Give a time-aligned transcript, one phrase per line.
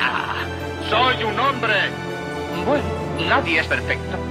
[0.00, 0.44] Ah,
[0.88, 1.74] soy un hombre.
[2.66, 2.84] Bueno,
[3.28, 4.27] nadie es perfecto.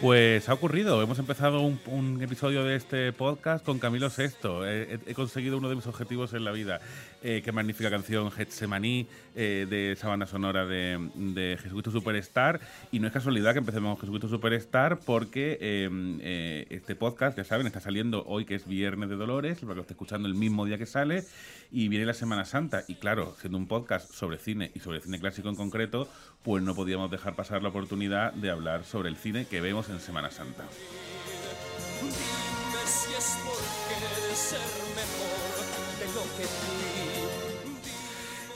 [0.00, 4.66] Pues ha ocurrido, hemos empezado un, episodio de este podcast con Camilo Sexto.
[4.68, 6.80] He, conseguido uno de mis objetivos en la vida.
[7.22, 12.60] Eh, qué magnífica canción, Getsemaní, eh, de esa banda sonora de, de Jesucristo Superstar.
[12.92, 15.88] Y no es casualidad que empecemos con Jesucristo Superstar porque eh,
[16.20, 19.76] eh, este podcast, ya saben, está saliendo hoy que es Viernes de Dolores, para que
[19.76, 21.24] lo esté escuchando el mismo día que sale,
[21.72, 22.84] y viene la Semana Santa.
[22.86, 26.06] Y claro, siendo un podcast sobre cine y sobre cine clásico en concreto,
[26.42, 30.00] pues no podíamos dejar pasar la oportunidad de hablar sobre el cine que vemos en
[30.00, 30.64] Semana Santa.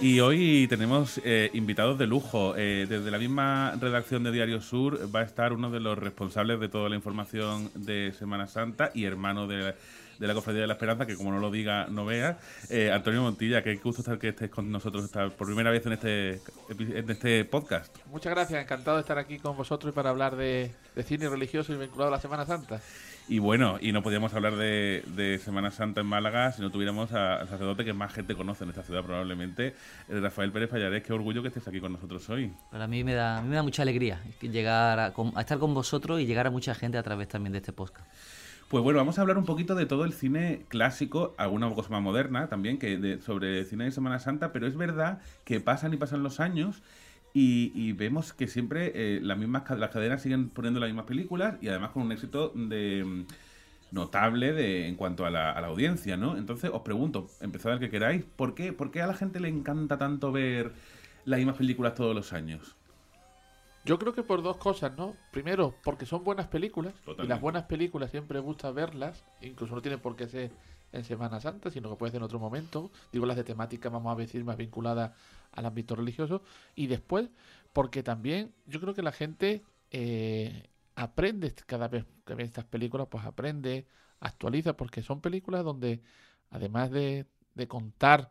[0.00, 2.54] Y hoy tenemos eh, invitados de lujo.
[2.56, 6.58] Eh, desde la misma redacción de Diario Sur va a estar uno de los responsables
[6.58, 9.74] de toda la información de Semana Santa y hermano de,
[10.20, 12.38] de la Cofradía de la Esperanza, que como no lo diga, no vea.
[12.68, 15.92] Eh, Antonio Montilla, qué gusto estar que estés con nosotros esta- por primera vez en
[15.94, 16.40] este,
[16.78, 17.96] en este podcast.
[18.10, 21.72] Muchas gracias, encantado de estar aquí con vosotros y para hablar de, de cine religioso
[21.72, 22.80] y vinculado a la Semana Santa.
[23.28, 27.12] Y bueno, y no podíamos hablar de, de Semana Santa en Málaga si no tuviéramos
[27.12, 29.74] a- al sacerdote que más gente conoce en esta ciudad probablemente,
[30.08, 31.02] el Rafael Pérez Fallarés.
[31.02, 32.52] Qué orgullo que estés aquí con nosotros hoy.
[32.70, 35.58] Para mí me da, a mí me da mucha alegría llegar a, con- a estar
[35.58, 38.04] con vosotros y llegar a mucha gente a través también de este podcast.
[38.70, 42.02] Pues bueno, vamos a hablar un poquito de todo el cine clásico, alguna cosa más
[42.02, 45.96] moderna también, que de- sobre cine de Semana Santa, pero es verdad que pasan y
[45.96, 46.80] pasan los años
[47.34, 51.66] y, vemos que siempre eh, las mismas las cadenas siguen poniendo las mismas películas y
[51.68, 53.26] además con un éxito de mm,
[53.92, 56.36] notable de, en cuanto a la, a la audiencia, ¿no?
[56.36, 59.48] Entonces os pregunto, empezad el que queráis, ¿por qué, ¿por qué a la gente le
[59.48, 60.74] encanta tanto ver
[61.24, 62.76] las mismas películas todos los años?
[63.84, 65.16] Yo creo que por dos cosas, ¿no?
[65.30, 69.98] Primero, porque son buenas películas y las buenas películas siempre gusta verlas, incluso no tiene
[69.98, 70.50] por qué ser
[70.92, 72.90] en Semana Santa, sino que puede ser en otro momento.
[73.12, 75.12] Digo las de temática, vamos a decir, más vinculadas
[75.52, 76.42] al ámbito religioso.
[76.74, 77.30] Y después,
[77.72, 83.08] porque también yo creo que la gente eh, aprende cada vez que ve estas películas,
[83.10, 83.86] pues aprende,
[84.20, 86.02] actualiza, porque son películas donde,
[86.50, 88.30] además de, de contar,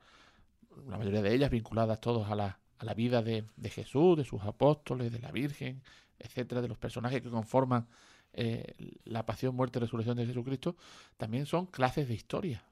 [0.88, 4.26] la mayoría de ellas vinculadas todos a la, a la vida de, de Jesús, de
[4.26, 5.82] sus apóstoles, de la Virgen,
[6.18, 7.88] etcétera, de los personajes que conforman
[8.34, 8.74] eh,
[9.06, 10.76] la pasión, muerte y resurrección de Jesucristo,
[11.18, 12.64] también son clases de historia.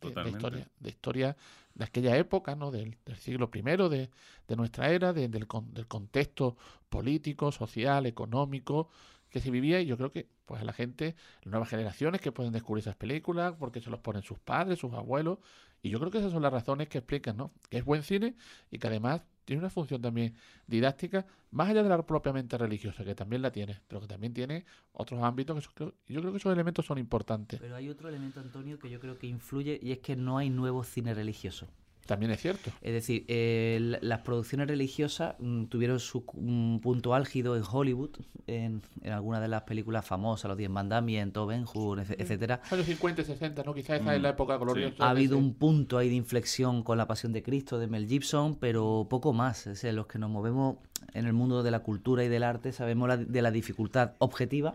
[0.00, 1.36] De, historia, de historia
[1.74, 2.70] de aquella época, ¿no?
[2.70, 4.10] Del, del siglo I, de,
[4.46, 6.56] de nuestra era, de- del, con- del contexto
[6.88, 8.88] político, social, económico
[9.30, 12.32] que se vivía y yo creo que pues a la gente, las nuevas generaciones que
[12.32, 15.38] pueden descubrir esas películas porque se los ponen sus padres, sus abuelos
[15.82, 17.52] y yo creo que esas son las razones que explican, ¿no?
[17.68, 18.36] Que es buen cine
[18.70, 20.34] y que además tiene una función también
[20.66, 24.66] didáctica, más allá de la propiamente religiosa, que también la tiene, pero que también tiene
[24.92, 27.58] otros ámbitos que yo creo que esos elementos son importantes.
[27.58, 30.50] Pero hay otro elemento, Antonio, que yo creo que influye y es que no hay
[30.50, 31.66] nuevo cine religioso.
[32.08, 32.70] También es cierto.
[32.80, 38.10] Es decir, eh, las producciones religiosas mm, tuvieron su mm, punto álgido en Hollywood,
[38.46, 42.62] en, en algunas de las películas famosas, Los Diez Mandamientos, Ben Hur, etc- etcétera.
[42.70, 43.74] Años 50 y 60, ¿no?
[43.74, 45.04] Quizás esa es la época gloriosa.
[45.04, 48.56] Ha habido un punto ahí de inflexión con la Pasión de Cristo de Mel Gibson,
[48.56, 49.66] pero poco más.
[49.66, 50.76] Es decir, los que nos movemos
[51.14, 54.74] en el mundo de la cultura y del arte sabemos la- de la dificultad objetiva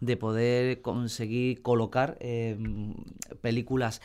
[0.00, 2.56] de poder conseguir colocar eh,
[3.40, 4.00] películas,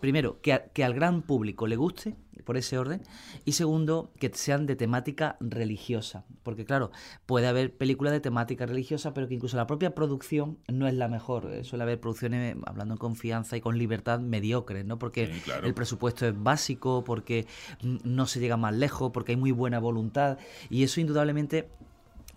[0.00, 3.02] primero, que, a- que al gran público le guste por ese orden.
[3.44, 6.24] Y segundo, que sean de temática religiosa.
[6.42, 6.90] Porque claro,
[7.26, 11.08] puede haber películas de temática religiosa, pero que incluso la propia producción no es la
[11.08, 11.52] mejor.
[11.52, 14.98] Eh, Suele haber producciones, hablando en confianza y con libertad, mediocres, ¿no?
[14.98, 15.66] Porque Sí, claro.
[15.66, 17.46] el presupuesto es básico, porque
[17.82, 20.38] no se llega más lejos, porque hay muy buena voluntad.
[20.70, 21.68] Y eso indudablemente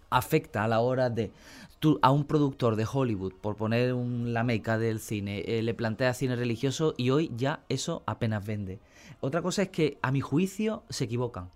[0.09, 1.31] afecta a la hora de
[2.01, 6.13] a un productor de Hollywood, por poner un- la meca del cine, eh, le plantea
[6.13, 8.79] cine religioso y hoy ya eso apenas vende.
[9.21, 11.49] Otra cosa es que, a mi juicio, se equivocan.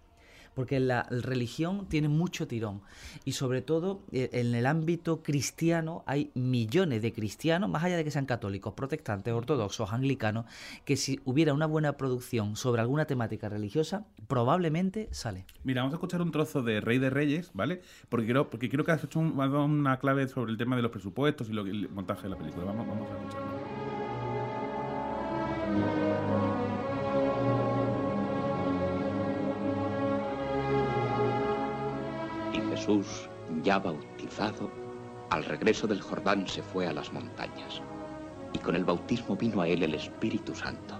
[0.53, 2.81] Porque la religión tiene mucho tirón.
[3.25, 8.03] Y sobre todo, eh, en el ámbito cristiano hay millones de cristianos, más allá de
[8.03, 10.45] que sean católicos, protestantes, ortodoxos, anglicanos,
[10.85, 15.45] que si hubiera una buena producción sobre alguna temática religiosa, probablemente sale.
[15.63, 17.81] Mira, vamos a escuchar un trozo de Rey de Reyes, ¿vale?
[18.09, 21.49] Porque quiero, porque quiero que has hecho una clave sobre el tema de los presupuestos
[21.49, 22.65] y el montaje de la película.
[22.65, 23.53] Vamos, vamos a escucharlo.
[32.83, 33.29] Jesús,
[33.63, 34.69] ya bautizado,
[35.29, 37.81] al regreso del Jordán se fue a las montañas.
[38.51, 40.99] Y con el bautismo vino a él el Espíritu Santo.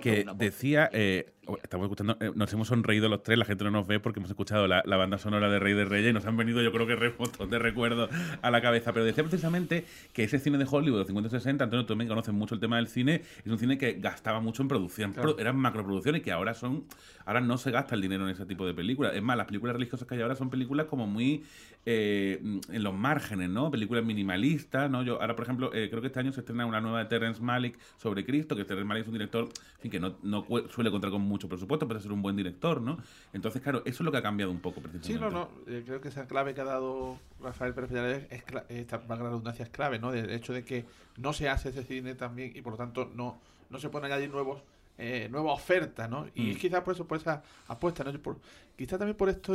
[0.00, 3.86] Que decía, eh, estamos escuchando, eh, nos hemos sonreído los tres, la gente no nos
[3.86, 6.36] ve porque hemos escuchado la, la banda sonora de Rey de Reyes y nos han
[6.36, 8.10] venido yo creo que un montón de recuerdos
[8.42, 11.30] a la cabeza, pero decía precisamente que ese cine de Hollywood de los 50 y
[11.30, 14.40] 60, Antonio, tú también conoces mucho el tema del cine, es un cine que gastaba
[14.40, 15.38] mucho en producción, Claro.
[15.38, 16.84] Eran macroproducciones que ahora son,
[17.24, 19.74] ahora no se gasta el dinero en ese tipo de películas, es más, las películas
[19.74, 21.44] religiosas que hay ahora son películas como muy
[21.88, 23.70] eh, en los márgenes, ¿no?
[23.70, 25.04] Películas minimalistas, ¿no?
[25.04, 27.40] Yo ahora, por ejemplo, eh, creo que este año se estrena una nueva de Terrence
[27.40, 30.90] Malick sobre Cristo, que Terrence Malick es un director en fin, que no, no suele
[30.90, 32.98] contar con mucho presupuesto, pero es un buen director, ¿no?
[33.32, 35.12] Entonces, claro, eso es lo que ha cambiado un poco, precisamente.
[35.12, 35.48] Sí, no, no.
[35.66, 39.64] eh, creo que esa clave que ha dado Rafael Pérez Peñalver es esta la redundancia
[39.64, 40.10] es clave, ¿no?
[40.12, 40.84] Del hecho de que
[41.18, 43.38] no se hace ese cine también y por lo tanto no,
[43.70, 44.62] no se pueden añadir nuevos
[44.98, 46.26] eh, nueva oferta, ¿no?
[46.34, 46.56] Y Mm.
[46.56, 48.18] quizás por eso, por esa apuesta, ¿no?
[48.18, 48.38] Por,
[48.78, 49.54] quizás también por esto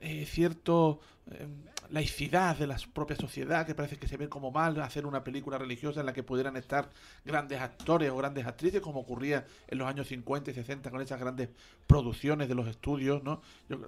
[0.00, 1.00] eh, cierto
[1.32, 1.48] eh,
[1.90, 5.58] laicidad de la propia sociedad que parece que se ve como mal hacer una película
[5.58, 6.90] religiosa en la que pudieran estar
[7.24, 11.20] grandes actores o grandes actrices como ocurría en los años 50 y 60 con esas
[11.20, 11.48] grandes
[11.86, 13.40] producciones de los estudios, ¿no?
[13.68, 13.78] Yo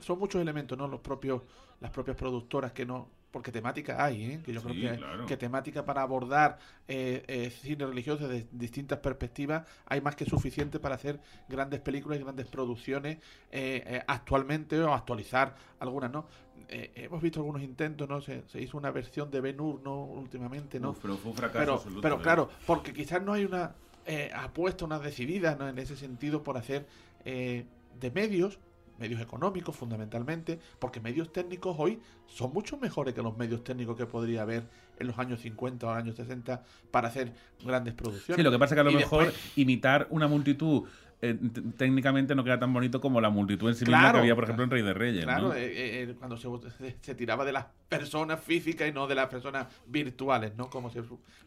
[0.00, 0.88] son muchos elementos, ¿no?
[0.88, 1.42] Los propios,
[1.80, 4.40] las propias productoras que no, porque temática hay, ¿eh?
[4.44, 5.26] Que yo Sí, creo que, claro.
[5.26, 6.58] que temática para abordar
[6.88, 12.18] eh, eh, cine religioso desde distintas perspectivas hay más que suficiente para hacer grandes películas
[12.18, 13.18] y grandes producciones
[13.52, 16.26] eh, eh, actualmente o actualizar algunas, ¿no?
[16.68, 18.20] Eh, hemos visto algunos intentos, ¿no?
[18.20, 20.04] Se, se hizo una versión de Ben Hur, ¿no?
[20.04, 20.90] Últimamente, ¿no?
[20.90, 22.00] Uf, pero fue un fracaso pero, absoluto.
[22.00, 23.74] pero claro, porque quizás no hay una
[24.06, 25.68] eh, apuesta, una decidida ¿no?
[25.68, 26.86] en ese sentido por hacer
[27.26, 27.64] eh,
[28.00, 28.58] de medios,
[28.98, 34.06] medios económicos fundamentalmente, porque medios técnicos hoy son mucho mejores que los medios técnicos que
[34.06, 34.64] podría haber
[34.98, 37.32] en los años 50 o años 60 para hacer
[37.64, 38.36] grandes producciones.
[38.36, 40.84] Sí, lo que pasa es que a lo Y mejor después- imitar una multitud
[41.20, 41.36] eh,
[41.76, 44.44] técnicamente no queda tan bonito como la multitud en sí misma Claro, que había, por
[44.44, 45.24] ejemplo, en Rey de Reyes.
[45.24, 45.54] Claro, ¿no?
[45.54, 46.36] eh, eh, cuando
[47.00, 50.70] se, tiraba de las personas físicas y no de las personas virtuales, ¿no?
[50.70, 51.02] Como se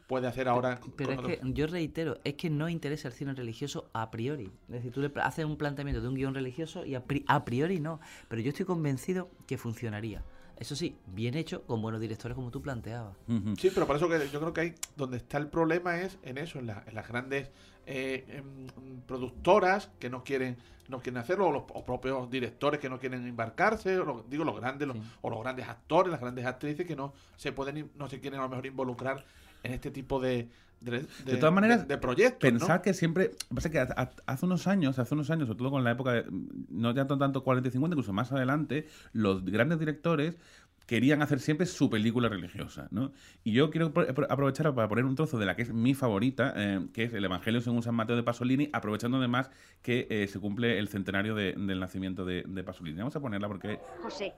[0.07, 0.79] puede hacer ahora.
[0.79, 4.51] con- Pero es que yo reitero, es que no interesa el cine religioso a priori.
[4.67, 7.45] Es decir, tú le haces un planteamiento de un guion religioso y a, pri- a
[7.45, 7.99] priori no.
[8.27, 10.23] Pero yo estoy convencido que funcionaría.
[10.57, 13.15] Eso sí, bien hecho, con buenos directores como tú planteabas.
[13.57, 16.37] Sí, pero por eso que yo creo que hay donde está el problema es en
[16.37, 17.49] eso, en, la- en las grandes
[17.85, 20.57] eh, em, productoras que no quieren
[20.89, 24.43] no quieren hacerlo o los o propios directores que no quieren embarcarse, o lo- digo
[24.43, 25.03] los grandes los- Sí.
[25.21, 28.43] o los grandes actores, las grandes actrices que no se pueden no se quieren a
[28.43, 29.23] lo mejor involucrar
[29.63, 30.49] en este tipo de
[30.81, 32.57] de, De todas maneras, de, proyectos, ¿no?
[32.57, 33.29] Pensar que siempre.
[33.53, 33.77] Pasa que
[34.25, 36.25] hace unos años, hace unos años, sobre todo con la época, de,
[36.69, 40.37] no ya tanto 40 y 50, incluso más adelante, los grandes directores
[40.85, 43.11] querían hacer siempre su película religiosa, ¿no?
[43.43, 45.93] Y yo quiero pro- pro- aprovechar para poner un trozo de la que es mi
[45.93, 49.49] favorita, eh, que es el Evangelio según San Mateo de Pasolini, aprovechando además
[49.81, 52.97] que eh, se cumple el centenario de- del nacimiento de, de Pasolini.
[52.97, 54.33] Vamos a ponerla porque José,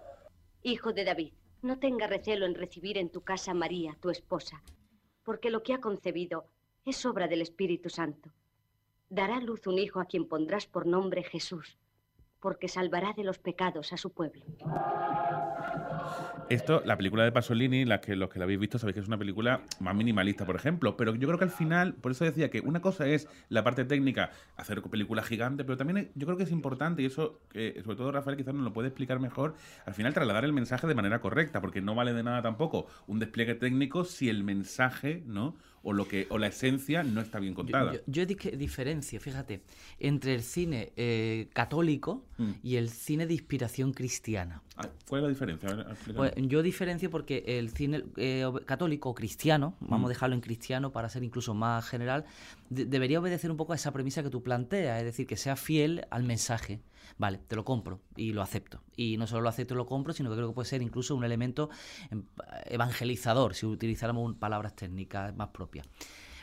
[0.61, 4.61] hijo de David, no tenga recelo en recibir en tu casa a María, tu esposa,
[5.23, 6.45] porque lo que ha concebido
[6.85, 8.29] es obra del Espíritu Santo.
[9.09, 11.77] Dará luz un hijo a quien pondrás por nombre Jesús,
[12.41, 14.43] porque salvará de los pecados a su pueblo.
[16.49, 19.07] Esto, la película de Pasolini, la que, los que la habéis visto sabéis que es
[19.07, 22.49] una película más minimalista, por ejemplo, pero yo creo que al final, por eso decía
[22.49, 26.43] que una cosa es la parte técnica, hacer película gigante, pero también yo creo que
[26.43, 29.55] es importante, y eso, sobre todo Rafael quizás nos lo puede explicar mejor,
[29.85, 33.19] al final trasladar el mensaje de manera correcta, porque no vale de nada tampoco un
[33.19, 35.55] despliegue técnico si el mensaje, ¿no?
[35.83, 37.93] O lo que o la esencia no está bien contada.
[38.07, 39.61] Yo, yo, yo diferencio, fíjate,
[39.99, 42.51] entre el cine eh, católico mm.
[42.63, 44.61] y el cine de inspiración cristiana.
[44.77, 45.85] Ah, ¿Cuál es la diferencia?
[46.15, 50.09] pues, yo diferencio porque el cine eh, católico o cristiano, vamos a mm.
[50.09, 52.25] dejarlo en cristiano para ser incluso más general,
[52.69, 56.07] debería obedecer un poco a esa premisa que tú planteas, es decir, que sea fiel
[56.09, 56.79] al mensaje.
[57.17, 58.81] Vale, te lo compro y lo acepto.
[58.95, 61.15] Y no solo lo acepto y lo compro, sino que creo que puede ser incluso
[61.15, 61.69] un elemento
[62.09, 62.23] em,
[62.65, 65.87] evangelizador, si utilizáramos palabras técnicas más propias.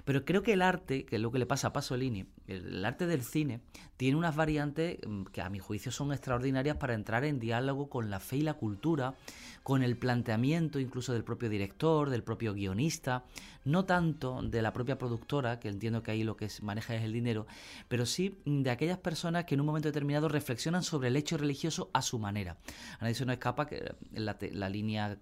[0.05, 3.07] Pero creo que el arte, que es lo que le pasa a Pasolini, el, arte
[3.07, 3.61] del cine,
[3.97, 8.11] tiene unas variantes mm, que a mi juicio son extraordinarias para entrar en diálogo con
[8.11, 9.15] la fe y la cultura,
[9.63, 13.25] con el planteamiento incluso del propio director, del propio guionista,
[13.65, 17.13] no tanto de la propia productora, que entiendo que ahí lo que maneja es el
[17.13, 17.47] dinero,
[17.89, 21.91] pero sí de aquellas personas que en un momento determinado reflexionan sobre el hecho religioso
[21.93, 22.57] a su manera.
[22.99, 25.19] A nadie se nos escapa que la, la línea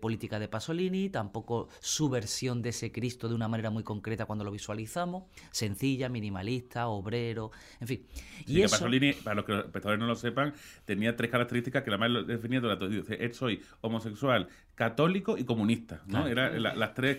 [0.00, 4.44] política de Pasolini, tampoco su versión de ese Cristo de una manera muy concreta cuando
[4.44, 7.50] lo visualizamos, sencilla, minimalista, obrero,
[7.80, 8.06] en fin.
[8.46, 11.98] y Pasolini, para los que los espectadores no lo sepan, tenía tres características que la
[11.98, 14.48] más lo definía durante Dice, soy homosexual,
[14.80, 16.26] católico y comunista, ¿no?
[16.26, 17.18] Eran las tres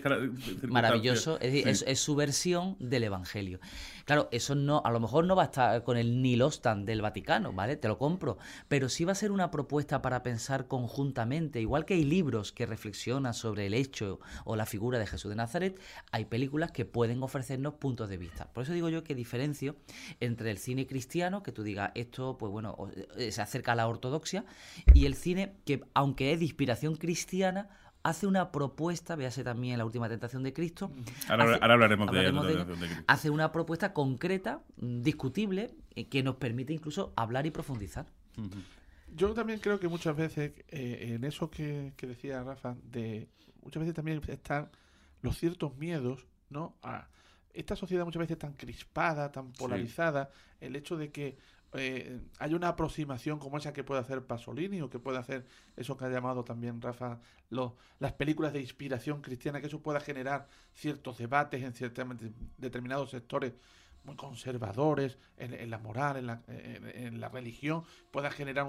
[0.68, 3.60] Maravilloso, es, es, su versión del Evangelio.
[4.04, 7.52] Claro, eso no, a lo mejor no va a estar con el Nilostan del Vaticano,
[7.52, 7.76] ¿vale?
[7.76, 11.94] Te lo compro, pero sí va a ser una propuesta para pensar conjuntamente, igual que
[11.94, 16.24] hay libros que reflexionan sobre el hecho o la figura de Jesús de Nazaret, hay
[16.24, 18.52] películas que pueden ofrecernos puntos de vista.
[18.52, 19.76] Por eso digo yo que diferencio
[20.18, 22.76] entre el cine cristiano, que tú digas esto, pues bueno,
[23.16, 24.44] eh, se acerca a la ortodoxia,
[24.94, 27.51] y el cine que, aunque es de inspiración cristiana,
[28.02, 30.90] hace una propuesta, véase también la última tentación de Cristo.
[31.28, 33.04] Ahora, hablaremos, de, la de, Cristo.
[33.06, 38.06] Hace una propuesta concreta, discutible, eh, que nos permite incluso hablar y profundizar.
[39.14, 43.28] Yo también creo que muchas veces, eh, en eso que, decía Rafa, de
[43.62, 44.70] muchas veces también están
[45.20, 46.76] los ciertos miedos, ¿no?
[46.82, 47.08] A
[47.52, 50.30] esta sociedad muchas veces tan crispada, tan polarizada,
[50.60, 51.36] el hecho de que
[51.74, 55.96] eh, hay una aproximación como esa que puede hacer Pasolini o que puede hacer eso
[55.96, 61.18] que ha llamado también Rafa, las películas de inspiración cristiana, que eso pueda generar ciertos
[61.18, 63.54] debates en ciertamente determinados sectores
[64.04, 68.66] muy conservadores en, la moral, en la, en, la, religión, pueda generar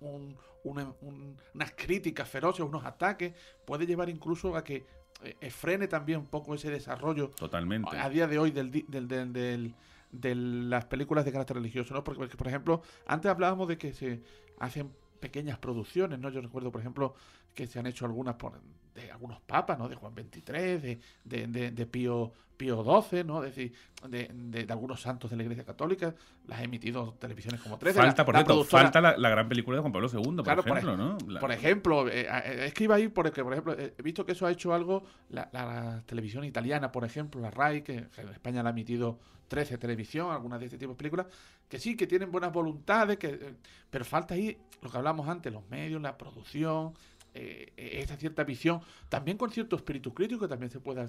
[0.00, 3.34] un, unas críticas feroces, unos ataques,
[3.66, 4.86] puede llevar incluso a que
[5.22, 7.96] eh, frene también un poco ese desarrollo Totalmente.
[7.96, 9.74] a día de hoy del, del, del
[10.12, 12.04] de las películas de carácter religioso, ¿no?
[12.04, 14.22] Porque, por ejemplo, antes hablábamos de que se
[14.58, 16.30] hacen pequeñas producciones, ¿no?
[16.30, 17.14] Yo recuerdo, por ejemplo,
[17.58, 18.52] que se han hecho algunas por,
[18.94, 19.88] de algunos papas, ¿no?
[19.88, 20.78] De Juan XXIII,
[21.24, 23.42] de, de, de, Pío, Pío XII, ¿no?
[23.42, 23.72] Es decir,
[24.08, 26.14] de, de, algunos santos de la Iglesia Católica,
[26.46, 27.98] las ha emitido televisiones como 13.
[27.98, 31.18] Falta, por cierto, falta la, gran película de Juan Pablo II, por ejemplo, ¿no?
[31.40, 34.46] Por ejemplo, eh, eh, es que iba ahí porque, por ejemplo, he visto que eso
[34.46, 38.72] ha hecho algo la, televisión italiana, por ejemplo, la RAI, que en España la ha
[38.72, 41.26] emitido 13 televisión, algunas de este tipo de películas,
[41.68, 43.54] que sí, que tienen buenas voluntades, que, eh,
[43.90, 46.94] pero falta ahí lo que hablamos antes, los medios, la producción,
[47.40, 51.06] eh, esa cierta visión, también con cierto espíritu crítico también se puede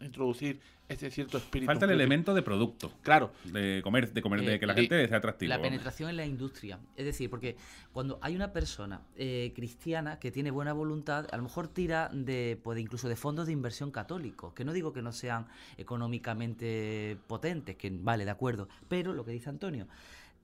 [0.00, 1.66] introducir ese cierto espíritu.
[1.66, 2.92] Falta el elemento de producto.
[3.02, 3.32] Claro.
[3.44, 5.56] De comer, de comer, de eh, que la gente sea atractiva.
[5.56, 6.78] La penetración en la industria.
[6.94, 7.56] Es decir, porque
[7.92, 12.60] cuando hay una persona eh, cristiana que tiene buena voluntad, a lo mejor tira de,
[12.62, 15.46] pues, incluso de fondos de inversión católicos, que no digo que no sean
[15.78, 19.88] económicamente potentes, que vale, de acuerdo, pero lo que dice Antonio,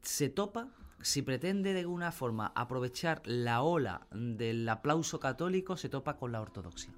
[0.01, 0.69] se topa
[1.03, 6.41] si pretende de alguna forma aprovechar la ola del aplauso católico, se topa con la
[6.41, 6.93] ortodoxia.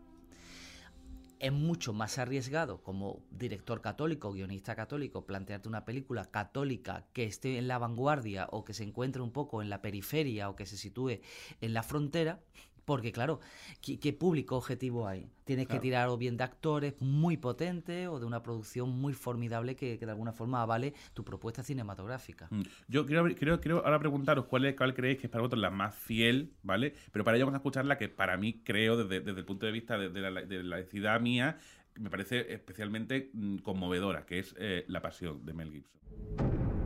[1.40, 7.58] Es mucho más arriesgado como director católico, guionista católico, plantearte una película católica que esté
[7.58, 10.76] en la vanguardia o que se encuentre un poco en la periferia o que se
[10.76, 11.20] sitúe
[11.61, 12.40] en la frontera,
[12.85, 13.41] porque claro,
[13.81, 15.29] ¿qué, público objetivo hay?
[15.45, 19.76] Tienes que tirar o bien de actores muy potentes o de una producción muy formidable
[19.76, 22.49] que, de alguna forma avale tu propuesta cinematográfica.
[22.50, 22.62] Mm.
[22.88, 25.95] Yo quiero, quiero, ahora preguntaros cuál, es, cuál creéis que es para vosotros la más
[25.95, 26.95] fiel, ¿vale?
[27.12, 29.73] Pero para ello vamos a escuchar la que para mí creo, desde, el punto de
[29.73, 31.59] vista de, la, de la mía,
[31.97, 36.84] me parece especialmente mm, conmovedora, que es eh, La Pasión de Mel Gibson.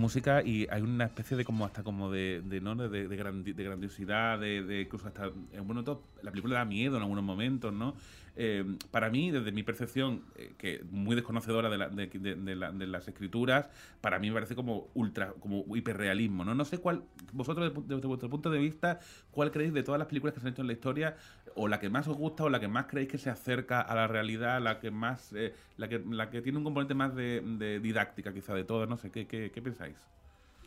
[0.00, 2.74] Música y hay una especie de como hasta como de, de ¿no?
[2.74, 5.30] de, de, grandiosidad, de, incluso hasta
[5.64, 7.94] bueno todo, la película da miedo en algunos momentos, ¿no?
[8.36, 12.56] eh, para mí, desde mi percepción, eh, que muy desconocedora de, la- de- de- de
[12.56, 13.68] la- de las escrituras,
[14.00, 16.54] para mí me parece como ultra, como hiperrealismo, ¿no?
[16.54, 17.02] No sé cuál,
[17.32, 20.52] vosotros desde vuestro punto de vista, cuál creéis de todas las películas que se han
[20.54, 21.16] hecho en la historia,
[21.54, 23.94] o la que más os gusta, o la que más creéis que se acerca a
[23.94, 27.40] la realidad, la que más, eh, la que, la que tiene un componente más de,
[27.40, 29.96] de didáctica quizá de todas, no sé, ¿qué, qué, qué pensáis?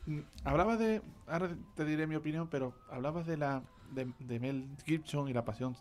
[0.05, 4.65] Mm, Hablabas de, ahora te diré mi opinión, pero hablabas de la de, de Mel
[4.85, 5.75] Gibson y la pasión,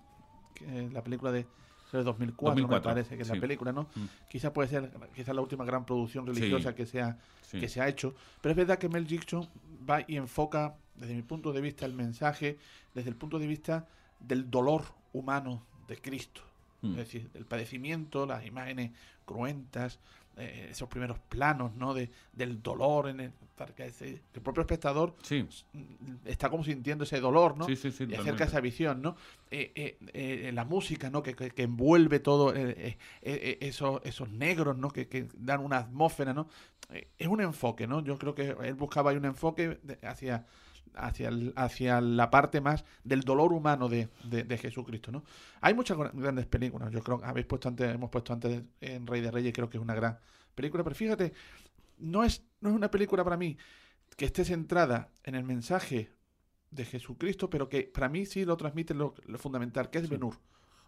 [0.54, 1.46] que, la película de,
[1.92, 3.34] de 2004, 2004, me parece que es sí.
[3.34, 3.82] la película, ¿no?
[3.94, 4.04] Mm.
[4.30, 6.74] Quizá puede ser quizá la última gran producción religiosa Sí.
[6.76, 7.60] que se ha Sí.
[7.60, 9.46] que se ha hecho, pero es verdad que Mel Gibson
[9.88, 12.56] va y enfoca desde mi punto de vista el mensaje
[12.94, 13.86] desde el punto de vista
[14.26, 16.40] del dolor humano de Cristo,
[16.82, 16.90] Mm.
[16.92, 18.90] es decir, el padecimiento, las imágenes
[19.24, 20.00] cruentas,
[20.36, 21.94] eh, esos primeros planos, ¿no?
[21.94, 23.32] De, del dolor en el,
[23.94, 25.46] el propio espectador Sí.
[25.74, 25.80] mm,
[26.24, 27.66] está como sintiendo ese dolor, ¿no?
[27.66, 29.14] Sí, sí, sí, y acerca esa visión, ¿no?
[29.50, 31.22] Eh, eh, la música, ¿no?
[31.22, 32.52] Que, que- que envuelve todo,
[33.22, 34.90] esos, esos negros, ¿no?
[34.90, 36.48] Que, que dan una atmósfera, ¿no?
[37.18, 38.00] Es un enfoque, ¿no?
[38.02, 40.46] Yo creo que él buscaba ahí un enfoque hacia,
[40.94, 45.24] hacia, el- hacia la parte más del dolor humano de, de- de Jesucristo, ¿no?
[45.60, 49.06] Hay muchas gra- grandes películas, yo creo que habéis puesto antes, hemos puesto antes en
[49.06, 50.18] Rey de Reyes, creo que es una gran
[50.54, 51.32] película, pero fíjate,
[51.98, 53.56] no es, no es una película para mí
[54.16, 56.10] que esté centrada en el mensaje
[56.70, 60.36] de Jesucristo, pero que para mí sí lo transmite lo, lo fundamental, que es Benur.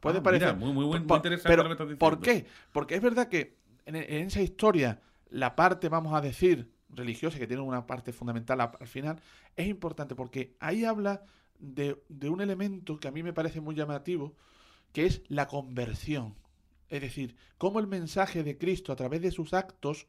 [0.00, 0.54] Puede Ah, parecer.
[0.54, 1.99] mira, muy, muy, buen- muy interesante pero, lo que estás diciendo.
[1.99, 2.46] ¿Por qué?
[2.73, 3.56] Porque es verdad que
[3.87, 8.60] en, en esa historia, la parte, vamos a decir, religiosa, que tiene una parte fundamental
[8.60, 9.20] al final,
[9.56, 11.24] es importante porque ahí habla
[11.58, 14.34] de, de un elemento que a mí me parece muy llamativo,
[14.92, 16.34] que es la conversión.
[16.88, 20.06] Es decir, cómo el mensaje de Cristo a través de sus actos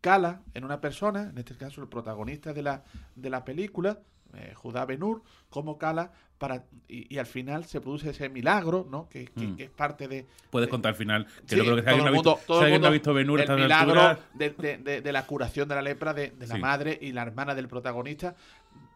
[0.00, 4.00] cala en una persona, en este caso el protagonista de la, de la película,
[4.34, 9.08] eh, Judá Benur, cómo cala para y, y al final se produce ese milagro, ¿no?
[9.08, 9.56] Que, que- Mm.
[9.56, 12.10] que es parte de, Puedes contar al final, que Sí, creo que si alguien, ha
[12.12, 15.68] mundo- visto, si alguien ha visto Ben-Hur a el milagro de, de- de- la curación
[15.68, 16.60] de la lepra de, la Sí.
[16.60, 18.34] madre y la hermana del protagonista.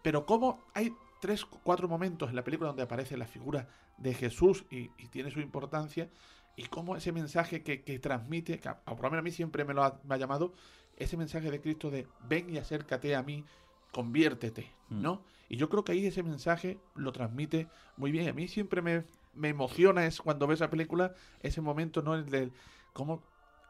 [0.02, 3.68] Pero como hay tres, cuatro momentos en la película donde aparece la figura
[3.98, 6.08] de Jesús y, y tiene su importancia,
[6.56, 9.30] y cómo ese mensaje que, que transmite, que a, a- por lo menos a mí
[9.30, 10.52] siempre me lo ha, me ha llamado,
[10.96, 13.44] ese mensaje de Cristo de ven y acércate a mí,
[13.92, 15.02] conviértete, Mm.
[15.02, 15.22] ¿no?
[15.48, 18.28] Y yo creo que ahí ese mensaje lo transmite muy bien.
[18.28, 19.04] A mí siempre me,
[19.34, 22.14] me emociona es cuando ves esa película, ese momento, ¿no?
[22.14, 22.50] El de
[22.92, 23.22] cómo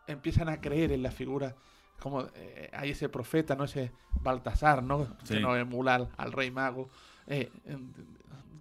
[0.07, 1.55] empiezan a creer en la figura,
[1.99, 3.65] como eh, hay ese profeta, ¿no?
[3.65, 5.07] Ese Baltasar, ¿no?
[5.25, 5.35] Sí.
[5.35, 6.89] Que no emula al, al rey mago,
[7.27, 7.51] eh,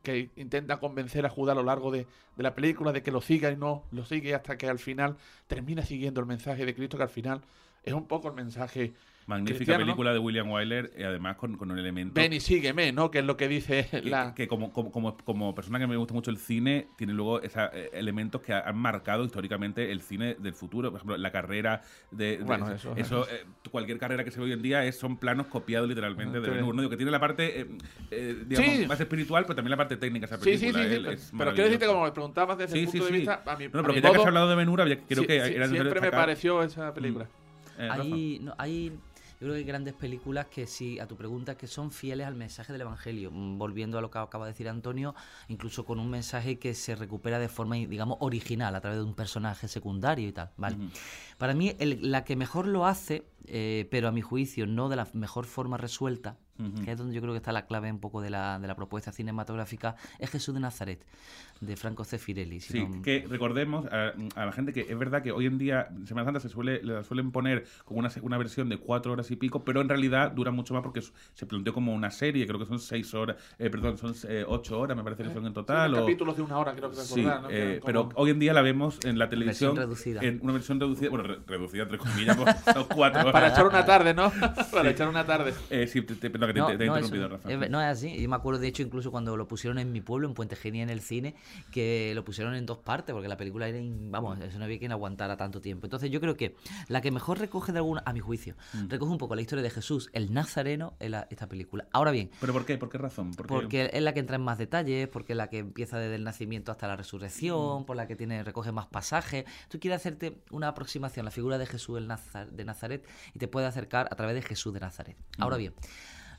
[0.03, 3.21] que intenta convencer a Judá a lo largo de, de la película de que lo
[3.21, 5.17] siga y no lo sigue hasta que al final
[5.47, 7.41] termina siguiendo el mensaje de Cristo, que al final
[7.83, 8.93] es un poco el mensaje
[9.29, 9.85] magnífica cristiano, ¿no?
[9.85, 13.11] película de William Wyler, y además con, con un elemento ven y sígueme, ¿no?
[13.11, 14.33] Que es lo que dice que, la...
[14.33, 17.69] que como, como, como, como persona que me gusta mucho el cine, tiene luego esos
[17.93, 20.89] elementos que han marcado históricamente el cine del futuro.
[20.91, 22.37] Por ejemplo, la carrera de.
[22.39, 25.47] de- Bueno, eso- eh, cualquier carrera que se ve hoy en día es, son planos
[25.47, 27.67] copiados literalmente Ah, de Ben que tiene la parte, eh,
[28.11, 28.87] eh, digamos, Sí.
[28.87, 30.83] más espiritual, pero también la parte técnica esa Sí, sí, película.
[30.83, 32.91] sí, sí, Él pero, es pero quiero decirte, como me preguntabas desde Sí, el sí,
[32.97, 33.17] punto de sí.
[33.17, 35.21] vista, a mi, No, a pero mi que ya que has hablado de Ben creo
[35.21, 37.27] sí, que sí, era siempre me pareció esa película.
[37.77, 37.87] Eh.
[37.91, 38.91] Hay, no, hay,
[39.39, 42.35] yo creo que hay grandes películas que sí, a tu pregunta, que son fieles al
[42.35, 43.31] mensaje del Evangelio.
[43.31, 45.15] Mm, Volviendo a lo que acaba de decir Antonio,
[45.47, 49.13] incluso con un mensaje que se recupera de forma, digamos, original, a través de un
[49.15, 50.51] personaje secundario y tal.
[50.57, 50.75] ¿vale?
[51.37, 54.97] Para mí, el- la que mejor lo hace, eh, pero a mi juicio no de
[54.97, 56.83] la mejor forma resuelta, Ujú.
[56.83, 58.75] que es donde yo creo que está la clave un poco de la, de la
[58.75, 61.03] propuesta cinematográfica, es Jesús de Nazaret,
[61.61, 62.59] de Franco Cefirelli.
[62.59, 65.57] si Sí, no- que recordemos a, a la gente que es verdad que hoy en
[65.57, 69.29] día Semana Santa se suele le suelen poner como una, una versión de cuatro horas
[69.31, 71.01] y pico, pero en realidad dura mucho más porque
[71.33, 74.79] se planteó como una serie, creo que son seis horas, eh, perdón, son eh, ocho
[74.79, 75.91] horas me parece que son en total.
[75.91, 77.49] Sí, o- capítulos de una hora, creo que Sí, recordar, ¿no?
[77.51, 79.75] Eh, pero hoy en día la vemos en la televisión.
[79.75, 80.21] reducida.
[80.21, 82.35] En una versión reducida, bueno, re- reducida entre comillas,
[82.73, 83.33] son cuatro horas.
[83.33, 84.31] Para echar una tarde, ¿no?
[84.71, 85.53] Para echar una tarde.
[85.69, 87.51] Eh, sí, te, te- perdón, que te, No, te- he no, interrumpido, Rafa.
[87.51, 88.21] es- no es así.
[88.21, 90.83] Yo me acuerdo, de hecho, incluso cuando lo pusieron en mi pueblo, en Puente Genia,
[90.83, 91.35] en el cine,
[91.71, 94.79] que lo pusieron en dos partes, porque la película era, in- vamos, eso no había
[94.79, 95.85] quien aguantara tanto tiempo.
[95.85, 96.55] Entonces yo creo que
[96.87, 98.89] la que mejor recoge de alguna, a mi juicio, Mm.
[98.89, 101.87] recoge un poco la historia de Jesús, el Nazareno, en la- esta película.
[101.91, 102.77] Ahora bien, ¿Pero por qué?
[102.77, 103.31] ¿Por qué razón?
[103.35, 106.15] Porque, porque es la que entra en más detalles, porque es la que empieza desde
[106.15, 106.97] el nacimiento hasta la Mm.
[106.97, 109.45] resurrección, por la que tiene recoge más pasajes.
[109.69, 113.39] Tú quieres hacerte una aproximación a la figura de Jesús el Nazar- de Nazaret y
[113.39, 115.17] te puede acercar a través de Jesús de Nazaret.
[115.37, 115.59] Ahora Mm.
[115.59, 115.73] bien,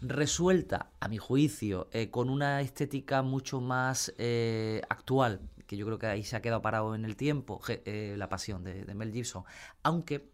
[0.01, 5.99] resuelta, a mi juicio, eh, con una estética mucho más eh, actual, que yo creo
[5.99, 9.13] que ahí se ha quedado parado en el tiempo, eh, La Pasión de, de Mel
[9.13, 9.45] Gibson,
[9.83, 10.31] aunque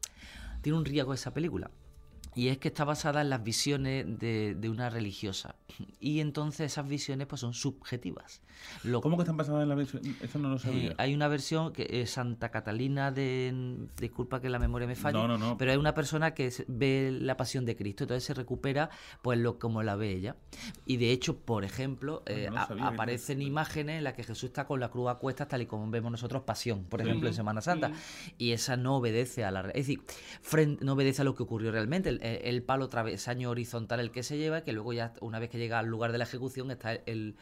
[0.62, 1.70] tiene un riesgo esa película.
[2.36, 5.56] Y es que está basada en las visiones de, de una religiosa.
[5.98, 8.42] Y entonces esas visiones pues son subjetivas.
[8.84, 10.02] Lo- ¿Cómo que están basadas en la versión?
[10.20, 10.94] Eso no lo eh, sabía.
[10.98, 13.86] hay una versión que es Santa Catalina de...
[14.00, 15.18] Disculpa que la memoria me falle.
[15.18, 15.56] No, no, no.
[15.58, 18.90] Pero hay una persona que ve la pasión de Cristo, entonces se recupera
[19.22, 20.36] pues lo como la ve ella.
[20.86, 24.44] Y de hecho, por ejemplo, eh, lo a- sabía, aparecen imágenes en las que Jesús
[24.44, 27.06] está con la cruz a cuestas, tal y como vemos nosotros pasión, por Sí.
[27.08, 27.92] ejemplo, en Semana Santa.
[28.38, 29.60] Y esa no obedece a la...
[29.70, 30.00] Es decir,
[30.42, 32.08] fren- no obedece a lo que ocurrió realmente.
[32.10, 35.58] El, el- palo travesaño horizontal el que se lleva, que luego ya una vez que
[35.58, 37.36] llega al lugar de la ejecución está el,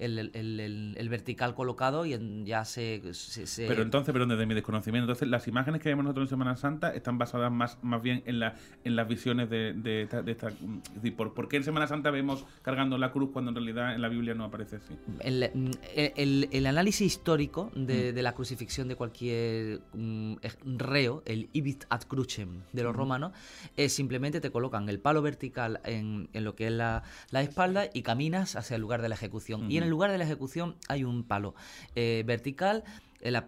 [0.00, 4.30] el- el- el- el vertical colocado y en- ya se, se- se- Pero entonces, perdón,
[4.30, 7.78] desde mi desconocimiento, entonces las imágenes que vemos nosotros en Semana Santa están basadas más,
[7.82, 10.22] más bien en, la, en las visiones de, de esta...
[10.22, 13.50] de esta- es decir, ¿por, por qué en Semana Santa vemos cargando la cruz cuando
[13.50, 14.96] en realidad en la Biblia no aparece así?
[15.20, 15.70] el, mm,
[16.16, 21.84] el- el análisis histórico de, de la crucifixión de cualquier mm, ej- reo, el ibit
[21.90, 22.98] ad crucem de los Ujú.
[23.00, 23.32] romanos,
[23.76, 27.88] es simplemente te colocan el palo vertical en, en lo que es la, la espalda
[27.92, 29.70] y caminas hacia el lugar de la ejecución.
[29.70, 31.54] Y en el lugar de la ejecución hay un palo
[31.94, 32.84] eh, vertical.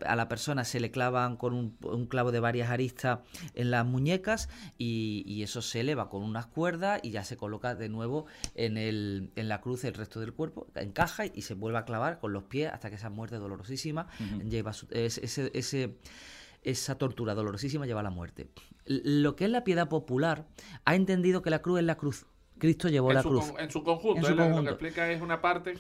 [0.05, 3.21] A la persona se le clavan con un, un clavo de varias aristas
[3.55, 7.75] en las muñecas y, y eso se eleva con unas cuerdas y ya se coloca
[7.75, 11.79] de nuevo en, el, en la cruz el resto del cuerpo, encaja y se vuelve
[11.79, 14.09] a clavar con los pies hasta que esa muerte dolorosísima
[14.47, 15.97] lleva su- es- ese, ese-
[16.63, 18.49] esa tortura dolorosísima lleva a la muerte.
[18.85, 20.47] Lo que es la piedad popular
[20.85, 22.27] ha entendido que la cruz es la cruz.
[22.59, 23.51] Cristo llevó en, la cruz.
[23.51, 24.19] con- en su conjunto.
[24.19, 25.79] En su él Lo que explica es una parte.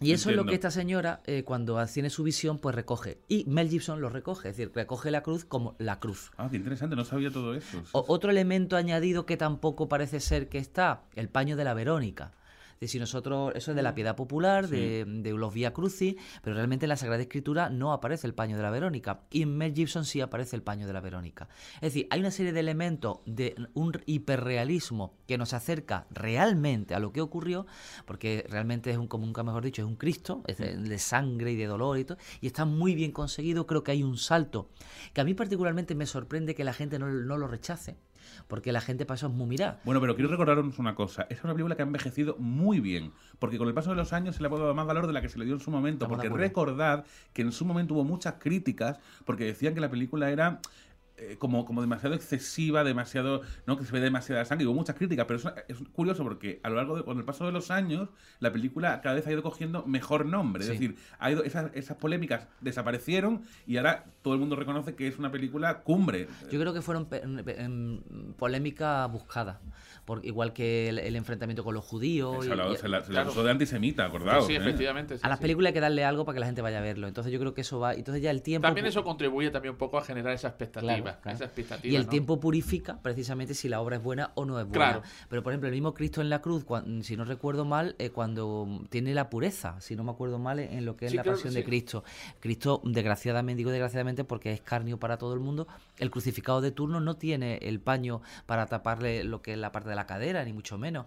[0.00, 3.18] Y eso es lo que esta señora, eh, cuando tiene su visión, pues recoge.
[3.28, 6.30] Y Mel Gibson lo recoge, es decir, recoge la cruz como la cruz.
[6.36, 7.82] Ah, qué interesante, no sabía todo eso.
[7.92, 12.32] O- otro elemento añadido que tampoco parece ser que está, el paño de la Verónica.
[12.80, 16.56] Es decir, nosotros, eso es de la piedad popular, de, de los Vía Crucis, pero
[16.56, 19.20] realmente en la Sagrada Escritura no aparece el paño de la Verónica.
[19.30, 21.50] Y en Mel Gibson sí aparece el paño de la Verónica.
[21.74, 27.00] Es decir, hay una serie de elementos de un hiperrealismo que nos acerca realmente a
[27.00, 27.66] lo que ocurrió,
[28.06, 31.52] porque realmente es un, como nunca mejor dicho, es un Cristo, es de, de sangre
[31.52, 33.66] y de dolor y todo, y está muy bien conseguido.
[33.66, 34.70] Creo que hay un salto
[35.12, 37.98] que a mí particularmente me sorprende que la gente no, no lo rechace.
[38.48, 39.80] Porque la gente es muy mirada.
[39.84, 41.26] Bueno, pero quiero recordaros una cosa.
[41.30, 43.12] Es una película que ha envejecido muy bien.
[43.38, 45.20] Porque con el paso de los años se le ha dado más valor de la
[45.20, 46.04] que se le dio en su momento.
[46.04, 50.30] Estamos porque recordad que en su momento hubo muchas críticas porque decían que la película
[50.30, 50.60] era
[51.20, 53.42] eh, como, como demasiado excesiva, demasiado.
[53.66, 53.76] ¿no?
[53.76, 54.66] que se ve demasiada sangre.
[54.66, 57.46] Hubo muchas críticas, pero eso es curioso porque a lo largo de, con el paso
[57.46, 58.08] de los años,
[58.40, 60.64] la película cada vez ha ido cogiendo mejor nombre.
[60.64, 60.72] Sí.
[60.72, 65.06] Es decir, ha ido, esas, esas polémicas desaparecieron y ahora todo el mundo reconoce que
[65.06, 66.28] es una película cumbre.
[66.50, 67.08] Yo creo que fueron
[69.10, 69.58] buscadas.
[70.04, 72.44] Por, igual que el, el enfrentamiento con los judíos.
[72.44, 73.26] Se, y- ha hablado- y- se la, se la claro.
[73.28, 74.46] acusó de antisemita, acordaos.
[74.46, 74.56] sí, ¿eh?
[74.56, 75.16] efectivamente.
[75.18, 75.42] sí, a las sí.
[75.42, 77.06] películas hay que darle algo para que la gente vaya a verlo.
[77.06, 77.94] Entonces yo creo que eso va.
[77.94, 78.66] Entonces ya el tiempo.
[78.66, 80.96] También eso contribuye también un poco a generar esa expectativa.
[80.96, 81.36] Claro, claro.
[81.36, 82.08] Esa expectativa Y el ¿no?
[82.10, 84.72] tiempo purifica precisamente si la obra es buena o no es buena.
[84.72, 85.02] Claro.
[85.28, 86.64] Pero por ejemplo, el mismo Cristo en la cruz,
[87.02, 90.84] si no recuerdo mal, eh, cuando tiene la pureza, si no me acuerdo mal, en
[90.84, 91.64] lo que es Sí, la pasión de.
[91.64, 92.04] Cristo.
[92.40, 95.66] Cristo, desgraciadamente, digo desgraciadamente porque es carnio para todo el mundo,
[95.98, 99.88] el crucificado de turno no tiene el paño para taparle lo que es la parte
[99.90, 101.06] de la cadera, ni mucho menos.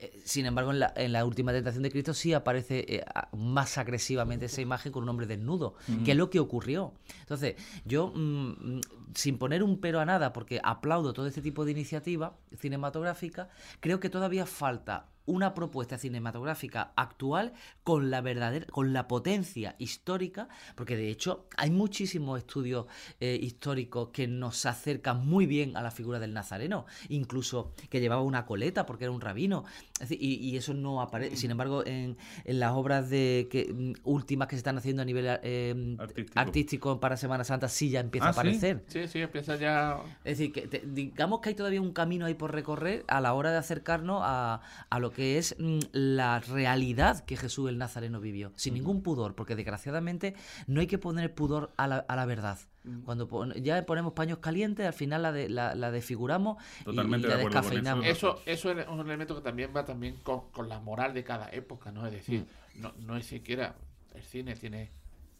[0.00, 3.04] Eh, Sin embargo, en la, en la última tentación de Cristo sí aparece eh,
[3.36, 6.92] más agresivamente esa imagen con un hombre desnudo, que es lo que ocurrió.
[7.20, 8.80] Entonces, yo, mm, mm,
[9.14, 13.48] sin poner un pero a nada, porque aplaudo todo este tipo de iniciativa cinematográfica,
[13.80, 17.52] creo que todavía falta una propuesta cinematográfica actual
[17.84, 22.86] con la verdadera, con la potencia histórica, porque de hecho hay muchísimos estudios
[23.20, 28.22] eh, históricos que nos acercan muy bien a la figura del nazareno, incluso que llevaba
[28.22, 29.64] una coleta porque era un rabino,
[30.00, 31.36] Es decir, y, y eso no aparece.
[31.36, 35.04] Sin embargo, en, en las obras de que mm, últimas que se están haciendo a
[35.04, 36.38] nivel eh, Artístico.
[36.40, 37.00] artístico.
[37.00, 38.38] para Semana Santa sí ya empieza Ah, a ¿sí?
[38.40, 38.84] aparecer.
[38.86, 39.98] Sí, sí, empieza ya.
[40.24, 43.34] Es decir, que te- digamos que hay todavía un camino ahí por recorrer a la
[43.34, 48.20] hora de acercarnos a, a lo que es mm, la realidad que Jesús el Nazareno
[48.20, 50.34] vivió, sin ningún pudor, porque desgraciadamente
[50.66, 52.58] no hay que poner pudor a la, a la verdad.
[53.04, 57.26] Cuando pon- ya ponemos paños calientes, al final la, de- la, la desfiguramos y- Totalmente
[57.26, 58.06] y, de la descafeinamos.
[58.06, 61.50] Eso, eso es un elemento que también va también con, con la moral de cada
[61.50, 62.06] época, ¿no?
[62.06, 62.80] Es decir, Mm.
[62.80, 63.74] no, no es siquiera.
[64.14, 64.90] El cine tiene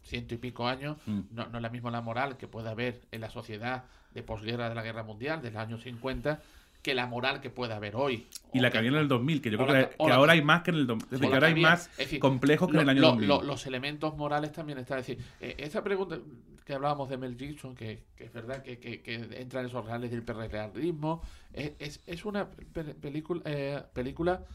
[0.03, 1.21] ciento y pico años, Mm.
[1.31, 4.69] no, no es la misma la moral que puede haber en la sociedad de posguerra
[4.69, 6.41] de la guerra mundial, de los años 50,
[6.81, 8.27] que la moral que puede haber hoy.
[8.53, 10.63] Y la que había en el 2000, que yo creo la que, ahora hay más
[10.63, 11.03] que en el 2000.
[11.05, 13.07] Es decir, o que ahora hay más decir, complejos que lo- en el año lo-
[13.09, 13.27] 2000.
[13.27, 14.99] lo- los elementos morales también están.
[14.99, 16.17] Es decir, eh, esa pregunta
[16.65, 19.83] que hablábamos de Mel Gibson, que, que es verdad que, que, que entra en esos
[19.85, 24.45] reales del hiperrealismo, es, es, es una pe- película, eh, película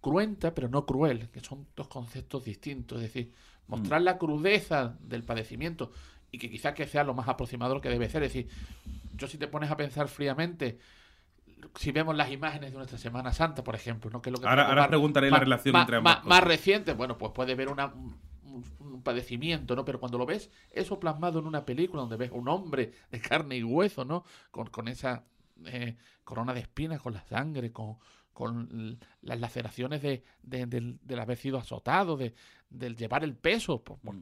[0.00, 2.98] cruenta, pero no cruel, que son dos conceptos distintos.
[3.02, 3.32] Es decir,
[3.66, 5.92] mostrar la crudeza del padecimiento
[6.30, 8.22] y que quizás que sea lo más aproximado a lo que debe ser.
[8.22, 8.48] Es decir,
[9.16, 10.78] yo si te pones a pensar fríamente,
[11.76, 14.20] si vemos las imágenes de nuestra Semana Santa, por ejemplo, ¿no?
[14.22, 16.92] Que es lo que Ahora- ahora más- preguntaré la relación más- entre ambas más, reciente,
[16.94, 18.16] bueno, pues puede ver una, un,
[18.80, 19.84] un padecimiento, ¿no?
[19.84, 23.56] Pero cuando lo ves, eso plasmado en una película donde ves un hombre de carne
[23.56, 24.24] y hueso, ¿no?
[24.50, 25.24] Con, con esa
[25.66, 27.96] eh, corona de espinas, con la sangre, con,
[28.32, 32.34] con las laceraciones de, de- del, del haber sido azotado, de,
[32.70, 34.14] del llevar el peso, por- por-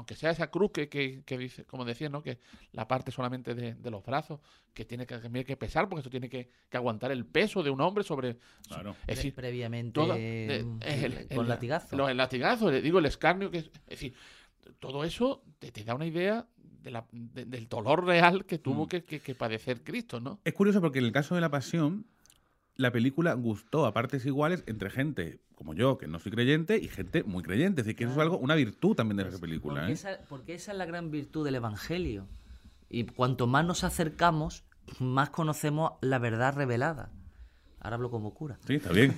[0.00, 2.22] aunque sea esa cruz que, que, que dice, como decía, ¿no?
[2.22, 2.38] Que
[2.72, 4.40] la parte solamente de, de los brazos,
[4.72, 7.80] que tiene que, que pesar, porque eso tiene que, que aguantar el peso de un
[7.82, 8.38] hombre sobre...
[8.66, 8.96] Claro.
[9.06, 11.96] Es decir, previamente toda- de- el- con el- latigazo.
[11.96, 14.14] Los latigazos, le digo, el escarnio, que es, es decir,
[14.78, 16.46] todo eso te, te da una idea
[16.82, 18.88] de la- de- del dolor real que tuvo Mm.
[18.88, 20.40] que, que- que padecer Cristo, ¿no?
[20.44, 22.06] Es curioso porque en el caso de la pasión,
[22.76, 26.88] la película gustó a partes iguales entre gente como yo, que no soy creyente, y
[26.88, 27.82] gente muy creyente.
[27.82, 29.80] Es decir, que eso es algo, una virtud también de esa película.
[29.80, 29.94] Porque ¿eh?
[29.94, 32.26] esa, porque esa es la gran virtud del Evangelio.
[32.88, 34.64] Y cuanto más nos acercamos,
[34.98, 37.10] más conocemos la verdad revelada.
[37.82, 38.58] Ahora hablo como cura.
[38.66, 39.16] Sí, está bien.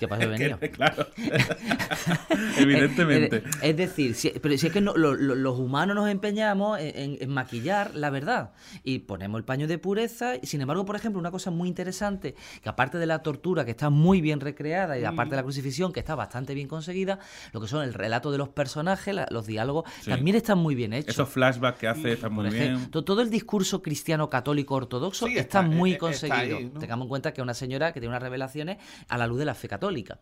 [0.00, 0.24] ¿Qué pasa?
[0.26, 0.58] Venido.
[0.72, 1.06] claro.
[2.56, 3.38] Evidentemente.
[3.46, 6.78] Es, es decir, si, pero si es que no- lo- lo- los humanos nos empeñamos
[6.80, 10.34] en, en- en maquillar la verdad y ponemos el paño de pureza.
[10.42, 13.90] Sin embargo, por ejemplo, una cosa muy interesante, que aparte de la tortura, que está
[13.90, 17.18] muy bien recreada, y aparte de la crucifixión, que está bastante bien conseguida,
[17.52, 20.10] lo que son el relato de los personajes, la- los diálogos, Sí.
[20.10, 21.14] también están muy bien hechos.
[21.14, 22.90] Esos flashbacks que hace están muy ejemplo, bien.
[22.90, 26.56] to- todo el discurso cristiano católico ortodoxo Sí, está, está- muy eh, eh, está conseguido.
[26.58, 26.80] ahí, ¿no?
[26.80, 29.54] Tengamos en cuenta que una señora que tiene unas revelaciones a la luz de la
[29.54, 30.18] fe católica.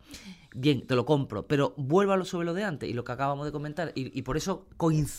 [0.55, 3.11] Bien, te lo compro, pero vuelvo a lo sobre lo de antes y lo que
[3.11, 4.67] acabamos de comentar, y, y por eso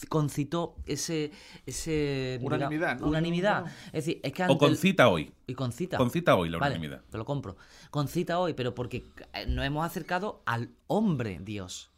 [0.09, 1.31] concitó ese,
[1.67, 3.09] ese Unanimidad, digamos, ¿no?
[3.09, 3.61] unanimidad.
[3.65, 3.67] No.
[3.87, 5.33] Es decir, es que O ante con el- cita hoy.
[5.47, 5.97] y con cita.
[5.97, 7.03] Con cita hoy la Vale, unanimidad.
[7.11, 7.57] te lo compro.
[7.91, 11.91] Con cita hoy, pero porque eh, nos hemos acercado al hombre Dios.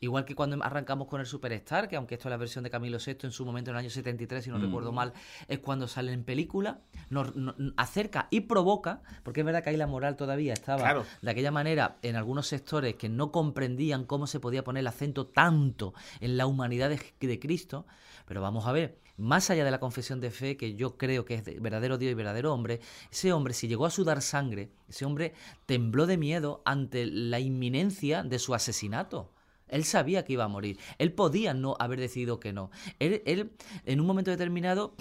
[0.00, 2.98] Igual que cuando arrancamos con el Superstar, que aunque esto es la versión de Camilo
[3.04, 4.62] VI en su momento en el año 73, si no Mm.
[4.62, 5.12] recuerdo mal,
[5.48, 9.76] es cuando sale en película, nos, nos acerca y provoca, porque es verdad que ahí
[9.78, 11.06] la moral todavía estaba Claro.
[11.22, 15.26] de aquella manera en algunos sectores que no comprendían cómo se podía poner el acento
[15.28, 17.86] tanto en la humanidad de, de Cristo,
[18.26, 21.34] pero vamos a ver, más allá de la confesión de fe, que yo creo que
[21.36, 22.80] es de verdadero Dios y verdadero hombre,
[23.10, 25.32] ese hombre, si llegó a sudar sangre, ese hombre
[25.64, 29.32] tembló de miedo ante la inminencia de su asesinato.
[29.68, 30.78] Él sabía que iba a morir.
[30.98, 32.70] Él podía no haber decidido que no.
[32.98, 33.52] Él, él,
[33.84, 34.94] en un momento determinado,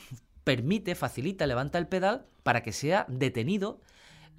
[0.44, 3.82] permite, facilita, levanta el pedal para que sea detenido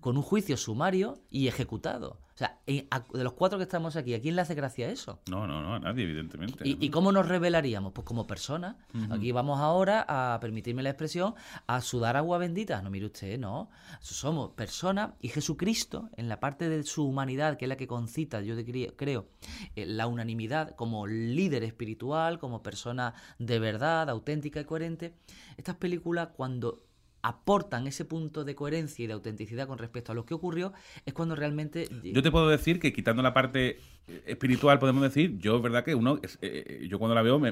[0.01, 2.19] con un juicio sumario y ejecutado.
[2.37, 5.21] O sea, de los cuatro que estamos aquí, ¿a quién le hace gracia eso?
[5.31, 6.69] No, no, no, a nadie, evidentemente.
[6.69, 7.95] ¿Y, y cómo nos revelaríamos?
[7.95, 8.77] Pues como personas.
[9.11, 11.35] Aquí vamos ahora a, permitirme la expresión,
[11.67, 12.83] a sudar agua bendita.
[12.83, 13.71] No, mire usted, no.
[14.01, 18.43] Somos personas y Jesucristo, en la parte de su humanidad, que es la que concita,
[18.43, 18.55] yo
[18.97, 19.29] creo,
[19.75, 25.15] eh, la unanimidad como líder espiritual, como persona de verdad, auténtica y coherente.
[25.57, 26.86] Estas películas, cuando
[27.27, 30.73] aportan ese punto de coherencia y de autenticidad con respecto a lo que ocurrió,
[31.05, 31.89] es cuando realmente...
[32.05, 35.85] Yo te puedo decir que quitando la parte eh, espiritual, podemos decir, yo es verdad
[35.85, 37.51] que uno, eh, eh, yo cuando la veo me,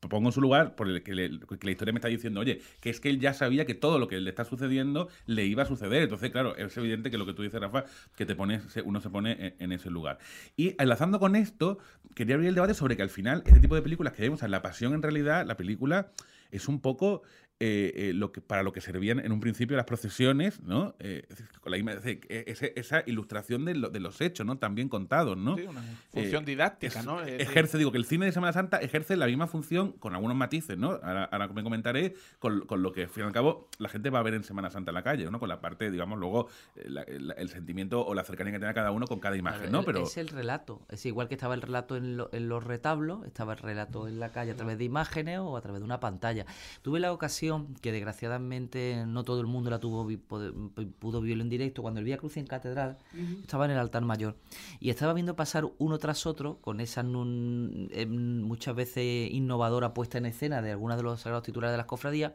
[0.00, 3.00] pongo en su lugar por el que, la historia me está diciendo, oye, que es
[3.00, 6.02] que él ya sabía que todo lo que le está sucediendo le iba a suceder.
[6.02, 9.08] Entonces, claro, es evidente que lo que tú dices, Rafa, que te pones, uno se
[9.08, 10.18] pone en, ese lugar.
[10.58, 11.78] Y enlazando con esto,
[12.14, 14.48] quería abrir el debate sobre que al final, este tipo de películas que vemos, o
[14.48, 16.12] la pasión en realidad, la película
[16.50, 17.22] es un poco
[17.58, 20.94] eh, eh, lo que, para lo que servían en un principio las procesiones, ¿no?
[20.98, 21.26] Eh,
[21.62, 24.58] con la ima- es decir, eh, ese- esa ilustración de, lo- de los hechos, ¿no?
[24.58, 25.56] También contados, ¿no?
[25.56, 27.22] Sí, una función Eh, didáctica, es- ¿no?
[27.22, 30.76] Ejerce, digo, que el cine de Semana Santa ejerce la misma función con algunos matices,
[30.76, 30.90] ¿no?
[31.02, 34.10] Ahora, ahora me comentaré con, con lo que, al fin y al cabo, la gente
[34.10, 35.38] va a ver en Semana Santa en la calle, ¿no?
[35.40, 38.90] Con la parte, digamos, luego, eh, la- el, sentimiento o la cercanía que tenga cada
[38.90, 39.82] uno con cada imagen, ¿no?
[39.82, 40.82] Pero Es el relato.
[40.90, 44.20] Es igual que estaba el relato en, lo- en los retablos, estaba el relato en
[44.20, 46.44] la calle a través de imágenes o a través de una pantalla.
[46.82, 47.45] Tuve la ocasión,
[47.80, 50.06] que desgraciadamente no todo el mundo la tuvo
[50.98, 52.98] pudo vivirlo en directo, cuando el Vía Cruz en Catedral,
[53.42, 54.36] estaba en el altar mayor
[54.80, 60.26] y estaba viendo pasar uno tras otro con esa em, muchas veces innovadora puesta en
[60.26, 62.32] escena de algunas de los sagrados titulares de las cofradías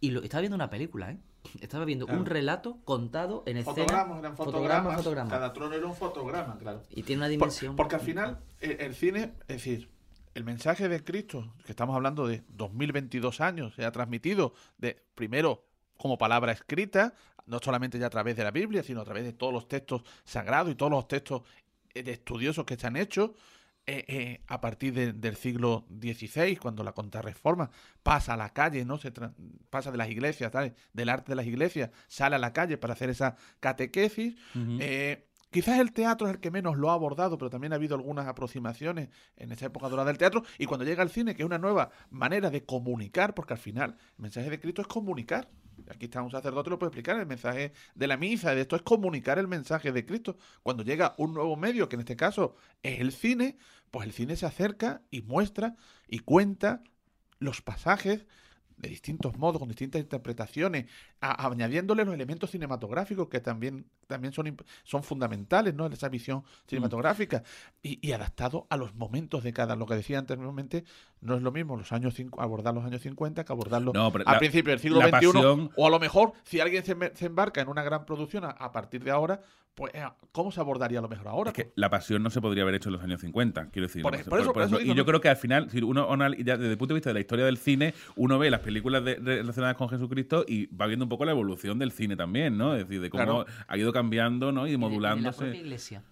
[0.00, 1.18] y lo, estaba viendo una película, ¿eh?
[1.60, 2.20] Estaba viendo Claro.
[2.20, 3.74] un relato contado en escena.
[3.74, 5.30] fotogramas, eran fotograma, fotogramas, fotograma.
[5.30, 6.82] Cada trono era un fotograma, claro.
[6.90, 7.76] Y tiene una Por- dimensión.
[7.76, 9.88] porque al final, el, el cine, es decir,
[10.34, 15.64] el mensaje de Cristo, que estamos hablando de 2022 años, se ha transmitido de primero
[15.96, 17.14] como palabra escrita,
[17.46, 20.02] no solamente ya a través de la Biblia, sino a través de todos los textos
[20.24, 21.42] sagrados y todos los textos
[21.94, 23.34] eh, de estudiosos que se han hecho.
[23.86, 27.70] eh, eh, a partir de- del siglo XVI, cuando la contrarreforma
[28.04, 28.98] pasa a la calle, ¿no?
[28.98, 29.10] Se
[29.70, 30.52] pasa de las iglesias,
[30.92, 34.36] del arte de las iglesias, sale a la calle para hacer esa catequesis.
[34.80, 37.94] Eh, quizás el teatro es el que menos lo ha abordado, pero también ha habido
[37.94, 40.42] algunas aproximaciones en esa época dorada del teatro.
[40.58, 43.96] Y cuando llega al cine, que es una nueva manera de comunicar, porque al final
[44.16, 45.50] el mensaje de Cristo es comunicar.
[45.88, 48.82] Aquí está un sacerdote, lo puede explicar, el mensaje de la misa, de esto es
[48.82, 50.36] comunicar el mensaje de Cristo.
[50.62, 53.56] Cuando llega un nuevo medio, que en este caso es el cine,
[53.90, 56.82] pues el cine se acerca y muestra y cuenta
[57.38, 58.26] los pasajes
[58.76, 60.86] de distintos modos, con distintas interpretaciones,
[61.20, 65.86] a- añadiéndole los elementos cinematográficos que también, también son, son fundamentales ¿no?
[65.86, 67.42] en esa visión cinematográfica
[67.82, 69.76] y, y adaptado a los momentos de cada.
[69.76, 70.84] Lo que decía anteriormente,
[71.20, 74.72] no es lo mismo los años abordar los años 50 que abordarlo No, a principios
[74.72, 75.10] del siglo XXI.
[75.10, 78.72] pasión- O a lo mejor, si alguien se, embarca en una gran producción a, a
[78.72, 79.40] partir de ahora,
[79.74, 80.02] pues eh,
[80.32, 81.50] ¿cómo se abordaría a lo mejor ahora?
[81.50, 84.02] Es que la pasión no se podría haber hecho en los años 50, quiero decir.
[84.02, 85.70] Por la pasión- por eso- por eso ejemplo, digo, y yo creo que al final,
[85.70, 88.60] si uno desde el punto de vista de la historia del cine, uno ve las
[88.60, 92.56] películas de- relacionadas con Jesucristo y va viendo un poco la evolución del cine también,
[92.56, 92.74] ¿no?
[92.74, 93.46] Es decir, de cómo Claro.
[93.68, 94.66] ha ido cambiando, ¿no?
[94.66, 95.38] Y de- de la modulándose.
[95.44, 96.02] propia iglesia.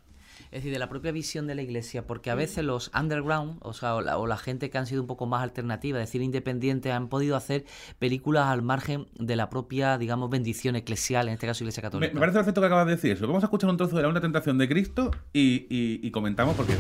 [0.51, 3.75] Es decir, de la propia visión de la iglesia, porque a veces los underground, o
[3.75, 6.23] sea, o la, o la gente que han sido un poco más alternativa, es decir,
[6.23, 7.67] independientes, han podido hacer
[7.99, 12.15] películas al margen de la propia, digamos, bendición eclesial, en este caso Iglesia Me, Católica.
[12.15, 13.27] me parece perfecto que acabas de decir eso.
[13.27, 16.57] Vamos a escuchar un trozo de la Una Tentación de Cristo y, y- y comentamos
[16.57, 16.75] porque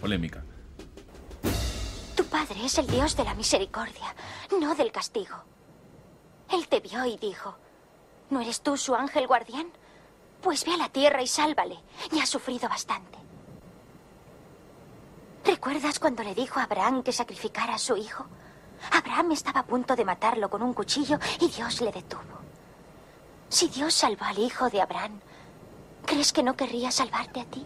[0.00, 0.42] polémica.
[2.16, 4.14] Tu padre es el Dios de la misericordia,
[4.60, 5.44] no del castigo.
[6.50, 7.56] Él te vio y dijo,
[8.30, 9.70] ¿no eres tú su ángel guardián?
[10.40, 11.78] Pues ve a la tierra y sálvale.
[12.12, 13.18] Ya ha sufrido bastante.
[15.44, 18.26] ¿Recuerdas cuando le dijo a Abraham que sacrificara a su hijo?
[18.92, 22.22] Abraham estaba a punto de matarlo con un cuchillo y Dios le detuvo.
[23.48, 25.20] Si Dios salvó al hijo de Abraham,
[26.04, 27.64] ¿crees que no querría salvarte a ti?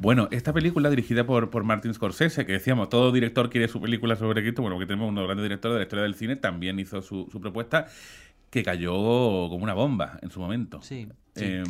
[0.00, 4.16] Bueno, esta película dirigida por, por Martin Scorsese, que decíamos, todo director quiere su película
[4.16, 6.36] sobre Cristo, bueno, porque tenemos uno de los grandes directores de la historia del cine,
[6.36, 7.86] también hizo su, su propuesta,
[8.48, 10.80] que cayó como una bomba en su momento.
[10.80, 11.62] Sí, Eh,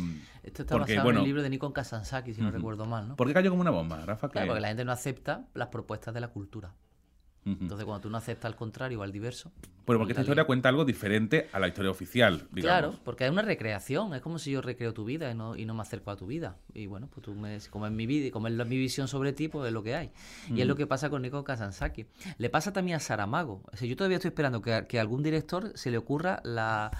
[0.43, 3.09] Esto está porque, basado bueno, en el libro de Nikon Kazansaki, si no recuerdo mal,
[3.09, 3.15] ¿no?
[3.17, 4.29] ¿Por qué cayó como una bomba, Rafa?
[4.29, 6.73] Claro, Que- porque la gente no acepta las propuestas de la cultura.
[7.43, 9.51] Entonces, cuando tú no aceptas al contrario o al diverso.
[9.87, 12.61] Bueno, porque esta historia cuenta algo diferente a la historia oficial, digamos.
[12.91, 14.13] Claro, porque es una recreación.
[14.13, 16.27] Es como si yo recreo tu vida y no, y no me acerco a tu
[16.27, 16.57] vida.
[16.75, 19.07] Y bueno, pues tú me, como es mi vida y como es la- mi visión
[19.07, 20.11] sobre ti, pues es lo que hay.
[20.53, 22.05] Y es lo que pasa con Nico Kazansaki.
[22.37, 23.63] Le pasa también a Saramago.
[23.73, 26.41] O sea, yo todavía estoy esperando que, a- que a algún director se le ocurra
[26.43, 26.91] la,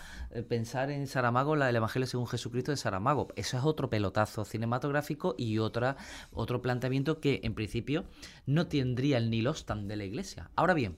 [0.48, 3.28] pensar en Saramago, la del Evangelio según Jesucristo de Saramago.
[3.36, 5.98] Eso es otro pelotazo cinematográfico y otra,
[6.32, 8.06] otro planteamiento que en principio
[8.46, 10.50] no tendría el Neil Ostam de la iglesia.
[10.56, 10.98] Ahora bien,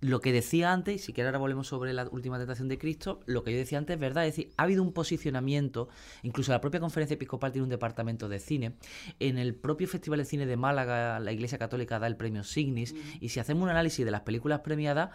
[0.00, 3.20] lo que decía antes, y si quieres ahora volvemos sobre la última tentación de Cristo,
[3.26, 5.90] lo que yo decía antes es verdad, es decir, ha habido un posicionamiento,
[6.22, 8.76] incluso la propia conferencia episcopal tiene un departamento de cine,
[9.18, 12.94] en el propio Festival de Cine de Málaga, la Iglesia Católica da el premio Signis,
[13.20, 15.10] y si hacemos un análisis de las películas premiadas,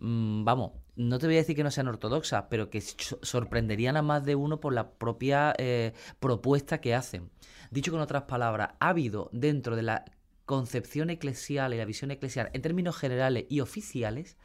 [0.00, 3.96] mm, vamos, no te voy a decir que no sean ortodoxas, pero que so- sorprenderían
[3.96, 7.30] a más de uno por la propia eh, propuesta que hacen.
[7.70, 10.04] Dicho con otras palabras, ha habido dentro de la
[10.44, 14.36] concepción eclesial y la visión eclesial en términos generales y oficiales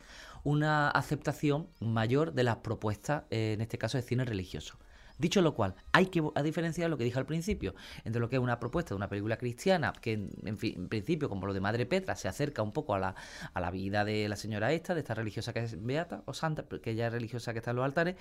[0.43, 4.79] una aceptación mayor de las propuestas, eh, en este caso de cine religioso.
[5.21, 8.41] Dicho lo cual, hay que diferenciar lo que dije al principio, entre lo que es
[8.41, 12.27] una propuesta de una película cristiana, que en principio, como lo de Madre Petra, se
[12.27, 13.15] acerca un poco a la,
[13.53, 16.65] a la vida de la señora esta, de esta religiosa que es beata o santa,
[16.81, 18.15] que ella es religiosa que está en los altares,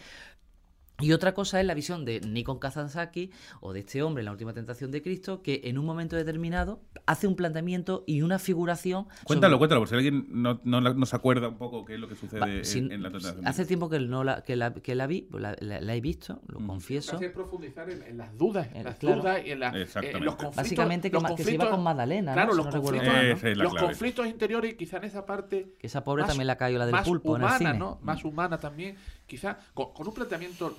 [1.00, 4.32] y otra cosa es la visión de Nikon Kazansaki o de este hombre en la
[4.32, 9.06] última tentación de Cristo que en un momento determinado hace un planteamiento y una figuración.
[9.24, 11.94] Cuéntalo, sobre- cuéntalo, por si alguien no, no, la- no se acuerda un poco qué
[11.94, 13.46] es lo que sucede Va, en, si- en la tentación.
[13.46, 16.00] Hace tiempo que, no la, que, la, que la vi, pues la, la- la he
[16.00, 16.66] visto, lo Mm.
[16.66, 17.16] confieso.
[17.16, 19.22] Hace profundizar en, en las dudas, en Eh, las claro.
[19.22, 20.56] dudas y en, la- en los conflictos.
[20.56, 22.34] Básicamente que los que se iba con Magdalena, ¿no?
[22.34, 26.04] Claro, los no recuerdo conflictos, los conflictos interiores y quizá en esa parte Que esa
[26.04, 27.78] pobre más- también la cayó la del más pulpo humana, en el cine.
[27.78, 27.98] ¿no?
[28.02, 28.96] Más humana también,
[29.30, 30.76] quizá con, un planteamiento,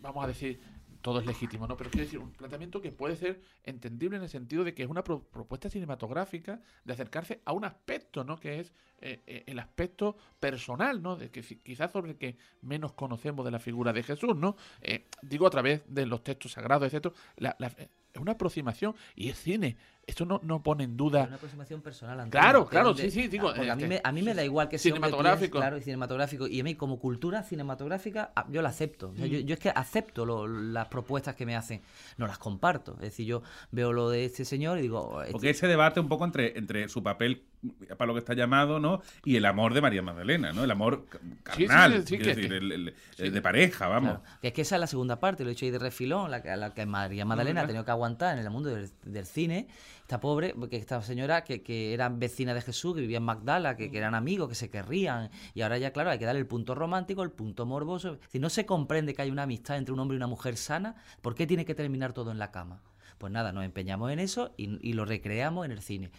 [0.00, 0.58] vamos a decir,
[1.02, 1.76] todo es legítimo, ¿no?
[1.76, 4.88] Pero quiero decir, un planteamiento que puede ser entendible en el sentido de que es
[4.90, 8.38] una pro- propuesta cinematográfica de acercarse a un aspecto, ¿no?
[8.38, 11.16] Que es eh, eh, el aspecto personal, ¿no?
[11.16, 14.56] De que quizás sobre el que menos conocemos de la figura de Jesús, ¿no?
[14.82, 16.92] Eh, digo a través de los textos sagrados.
[17.36, 17.72] La- la-
[18.12, 19.76] es una aproximación y es cine.
[20.06, 22.18] Esto no, no pone en duda Una aproximación personal.
[22.18, 24.68] Antonio, Claro, claro, sí, sí, digo, porque a mí, me, a mí me da igual
[24.68, 25.58] que sea cinematográfico.
[25.58, 26.48] claro, y cinematográfico.
[26.48, 29.10] Y a mí, como cultura cinematográfica, yo la acepto.
[29.10, 29.28] O sea, Mm.
[29.28, 31.82] yo, yo es que acepto lo- las propuestas que me hacen.
[32.16, 32.94] No las comparto.
[32.94, 35.20] Es decir, yo veo lo de este señor y digo.
[35.22, 37.44] este- Porque ese debate un poco entre, entre su papel
[37.96, 39.02] para lo que está llamado, ¿no?
[39.24, 40.64] Y el amor de María Magdalena, ¿no?
[40.64, 41.06] El amor
[41.42, 44.18] ca- Sí, sí, carnal, sí, decir, que- el- de pareja, vamos.
[44.18, 44.38] Claro.
[44.40, 46.42] Que es que esa es la segunda parte, lo he hecho ahí de refilón, la
[46.42, 47.68] que, la que María Magdalena ha ¿verdad?
[47.68, 49.68] tenido que aguantar en el mundo del, del cine.
[50.02, 53.76] Esta pobre, porque esta señora que, que era vecina de Jesús, que vivía en Magdala,
[53.76, 55.30] que, que eran amigos, que se querrían.
[55.54, 58.18] Y ahora ya, claro, hay que darle el punto romántico, el punto morboso.
[58.28, 60.96] Si no se comprende que hay una amistad entre un hombre y una mujer sana,
[61.22, 62.80] ¿por qué tiene que terminar todo en la cama?
[63.18, 66.10] Pues nada, nos empeñamos en eso y, y lo recreamos en el cine.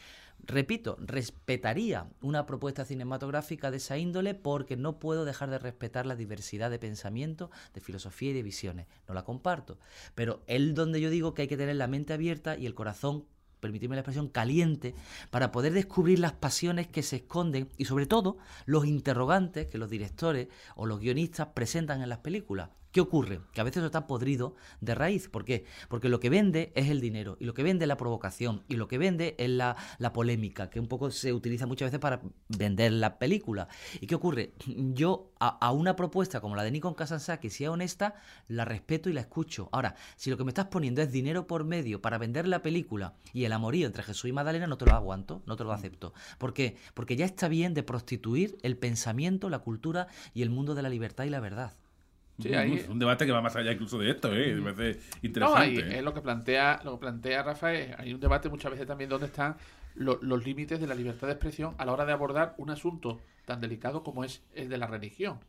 [0.44, 6.16] Repito, respetaría una propuesta cinematográfica de esa índole porque no puedo dejar de respetar la
[6.16, 8.88] diversidad de pensamiento, de filosofía y de visiones.
[9.08, 9.78] No la comparto.
[10.16, 13.26] Pero es donde yo digo que hay que tener la mente abierta y el corazón
[13.60, 14.96] permitirme la expresión, caliente,
[15.30, 19.90] para poder descubrir las pasiones que se esconden y sobre todo los interrogantes que los
[19.90, 22.70] directores o los guionistas presentan en las películas.
[22.92, 23.40] ¿Qué ocurre?
[23.54, 25.30] Que a veces está podrido de raíz.
[25.30, 25.66] ¿Por qué?
[25.88, 28.76] Porque lo que vende es el dinero, y lo que vende es la provocación, y
[28.76, 29.76] lo que vende es la,
[30.14, 33.70] polémica, que un poco se utiliza muchas veces para vender la película.
[34.02, 34.54] ¿Y qué ocurre?
[34.68, 38.16] Yo a, una propuesta como la de Nikon Kazansaki, si es honesta,
[38.50, 39.70] la respeto y la escucho.
[39.72, 43.16] Ahora, si lo que me estás poniendo es dinero por medio para vender la película
[43.34, 46.14] y el amorío entre Jesús y Magdalena, no te lo aguanto, no te lo acepto.
[46.38, 46.76] ¿Por qué?
[46.94, 50.90] Porque ya está bien de prostituir el pensamiento, la cultura y el mundo de la
[50.90, 51.74] libertad y la verdad.
[52.42, 54.54] Sí, ahí- Es un debate que va más allá incluso de esto, ¿eh?
[54.56, 55.62] Me parece No, interesante.
[55.64, 55.98] ahí ¿eh?
[55.98, 57.96] es lo que plantea, lo que plantea Rafael.
[57.98, 59.56] Hay un debate muchas veces también donde están
[59.96, 63.20] lo- los límites de la libertad de expresión a la hora de abordar un asunto
[63.46, 65.40] tan delicado como es el de la religión.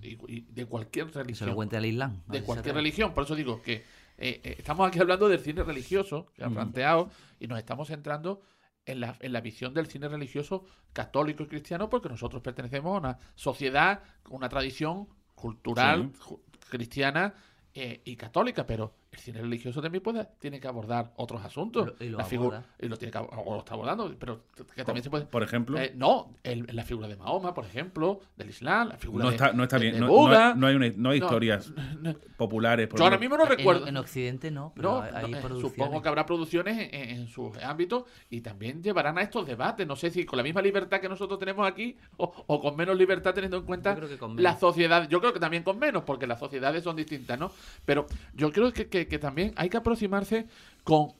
[0.00, 1.48] Y, y de cualquier Que se religión.
[1.50, 2.20] lo cuente al Islam.
[2.26, 3.14] de cualquier religión.
[3.14, 3.74] Por eso digo que
[4.18, 7.10] eh, eh, estamos aquí hablando del cine religioso que ha planteado
[7.40, 8.42] y nos estamos centrando
[8.84, 12.98] en la, en la visión del cine religioso católico y cristiano porque nosotros pertenecemos a
[12.98, 15.08] una sociedad, una tradición
[15.42, 16.34] cultural Sí.
[16.70, 17.34] cristiana
[17.74, 21.92] eh, y católica, pero el cine religioso también puede, tiene que abordar otros asuntos.
[22.00, 24.44] Y lo- y lo La y lo tiene que o lo está abordando, pero
[24.74, 25.26] que también se puede...
[25.26, 29.24] Por ejemplo, Eh, no, el- la figura de Mahoma, por ejemplo, del Islam, la figura
[29.24, 30.00] no de, está, no está de- bien.
[30.00, 30.54] de Buda.
[30.54, 32.88] no, no hay, una- no hay No, historias no, populares.
[32.88, 33.86] por yo ahora mismo no recuerdo.
[33.86, 35.72] En, Occidente no, pero No, hay, no, hay eh, producciones.
[35.76, 39.86] supongo que habrá producciones en, en- sus ámbitos y también llevarán a estos debates.
[39.86, 42.96] No sé si con la misma libertad que nosotros tenemos aquí o, o con menos
[42.96, 43.96] libertad teniendo en cuenta
[44.38, 45.08] la sociedad.
[45.08, 47.52] Yo creo que también con menos, porque las sociedades son distintas, ¿no?
[47.84, 50.46] Pero yo creo que, que- que también hay que aproximarse
[50.84, 51.12] con...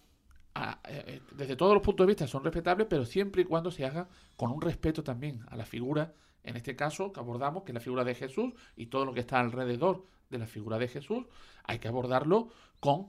[0.54, 3.84] a- eh, desde todos los puntos de vista son respetables, pero siempre y cuando se
[3.84, 6.12] haga con un respeto también a la figura,
[6.44, 9.20] en este caso que abordamos, que es la figura de Jesús y todo lo que
[9.20, 11.24] está alrededor de la figura de Jesús,
[11.64, 12.48] hay que abordarlo
[12.80, 13.08] con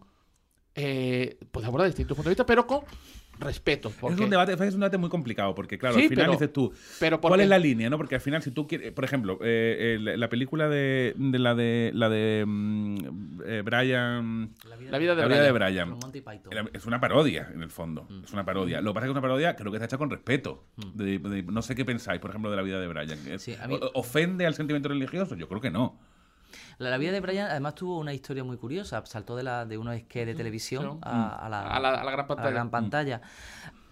[0.76, 2.82] eh, pues abordar distintos puntos de vista, pero con
[3.40, 3.92] respeto.
[4.00, 6.32] Porque, Es un, debate, es un debate muy complicado, porque claro, Sí, al final pero-
[6.34, 7.90] dices tú, pero ¿cuál es la línea?
[7.90, 11.40] no Porque al final, si tú quieres, por ejemplo, eh, eh, la película de, de
[11.40, 12.96] la de la de mm,
[13.46, 15.72] eh, Brian, La vida, La vida de la vida de Brian.
[15.74, 16.52] Brian, Con Monty Python.
[16.52, 18.24] era- es una parodia en el fondo, Mm.
[18.26, 18.82] es una parodia.
[18.82, 20.64] Lo que pasa es que es una parodia, creo que está hecha con respeto.
[20.94, 23.18] De- de- no sé qué pensáis, por ejemplo, de la vida de Brian.
[23.28, 25.36] ¿Es- Sí, a mí- o- ¿Ofende al sentimiento religioso?
[25.36, 26.00] Yo creo que no.
[26.78, 29.04] La, la vida de Brian además tuvo una historia muy curiosa.
[29.06, 32.12] Saltó de, la, de unos sketches de televisión a, a la, A la- a la
[32.12, 32.50] gran pantalla.
[32.52, 33.22] gran pantalla.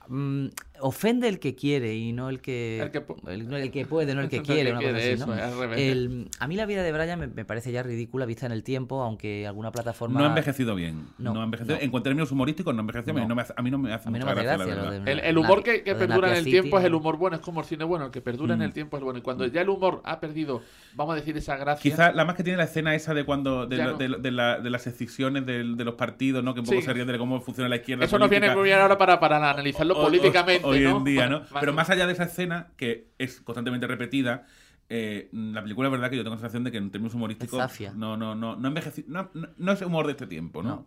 [0.07, 0.47] Mm,
[0.81, 3.85] ofende el que quiere y no el que, El que pu- el, no el que
[3.85, 4.63] puede, no el que el quiere.
[4.65, 5.33] que una cosa quiere, así, ¿no?
[5.33, 5.79] eso, es al revés.
[5.79, 8.63] El- a mí la vida de Brian me, me parece ya ridícula vista en el
[8.63, 10.19] tiempo, aunque alguna plataforma...
[10.19, 11.07] No ha envejecido bien.
[11.17, 11.75] No, No, ha envejecido.
[11.77, 11.81] no.
[11.81, 13.23] En cuanto a términos humorísticos, no ha envejecido bien.
[13.27, 13.29] No.
[13.29, 14.75] No me hace- a mí no me hace A mí no mucha me hace gracia,
[14.75, 17.35] la gracia de- El, el humor que, perdura en el tiempo es el humor bueno,
[17.37, 18.63] es como el cine bueno, el que perdura en Mm.
[18.63, 19.19] el tiempo es bueno.
[19.19, 20.61] Y cuando ya el humor ha perdido,
[20.95, 21.81] vamos a decir, esa gracia.
[21.91, 23.97] Quizá la más que tiene la escena esa de cuando de, Ya lo- no.
[23.97, 26.53] de, de la- de las excisiones de, los partidos, ¿no?
[26.53, 28.05] Que un poco se ríen de cómo funciona la izquierda.
[28.05, 30.65] Eso nos viene muy bien ahora para, para analizarlo políticamente.
[30.71, 30.97] Hoy ¿no?
[30.97, 31.39] en día, ¿no?
[31.41, 34.45] Más- Pero más allá de esa escena, que es constantemente repetida,
[34.89, 37.57] eh, la película es verdad que yo tengo la sensación de que en términos humorísticos
[37.95, 40.69] no, no, no, no, envejeci- no, no, no es humor de este tiempo, ¿no?
[40.69, 40.85] No.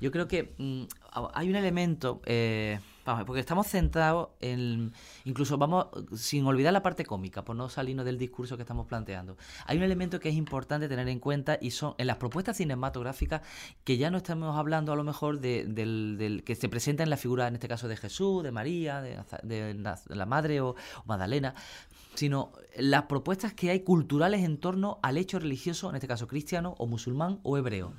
[0.00, 0.82] Yo creo que mm,
[1.34, 4.92] hay un elemento, eh, vamos, porque estamos centrados en,
[5.24, 5.86] incluso vamos,
[6.16, 9.36] sin olvidar la parte cómica, por no salirnos del discurso que estamos planteando.
[9.66, 13.42] Hay un elemento que es importante tener en cuenta y son en las propuestas cinematográficas
[13.84, 17.16] que ya no estamos hablando a lo mejor de- del, que se presenta en la
[17.16, 20.76] figura, en este caso de Jesús, de María, de, de Naz- la Madre o, o
[21.06, 21.54] Magdalena,
[22.14, 26.74] sino las propuestas que hay culturales en torno al hecho religioso, en este caso cristiano
[26.78, 27.92] o musulmán o hebreo.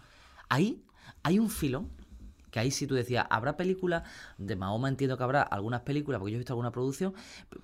[0.49, 0.81] Ahí
[1.23, 1.89] hay un filón
[2.55, 4.03] que ahí si tú decías, habrá películas,
[4.37, 7.13] de Mahoma entiendo que habrá algunas películas, porque yo he visto alguna producción,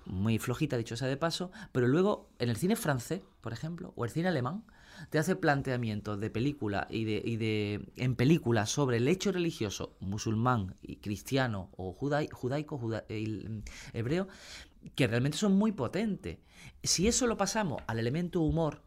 [0.04, 4.04] muy flojita, dicho sea de paso, pero luego en el cine francés, por ejemplo, o
[4.04, 4.64] el cine alemán,
[5.08, 9.96] te hace planteamientos de película y de, y de en películas sobre el hecho religioso
[10.00, 13.06] musulmán y cristiano o judai- judaico, juda-
[13.94, 14.28] hebreo,
[14.94, 16.36] que realmente son muy potentes.
[16.82, 18.82] Si eso lo pasamos al elemento humor,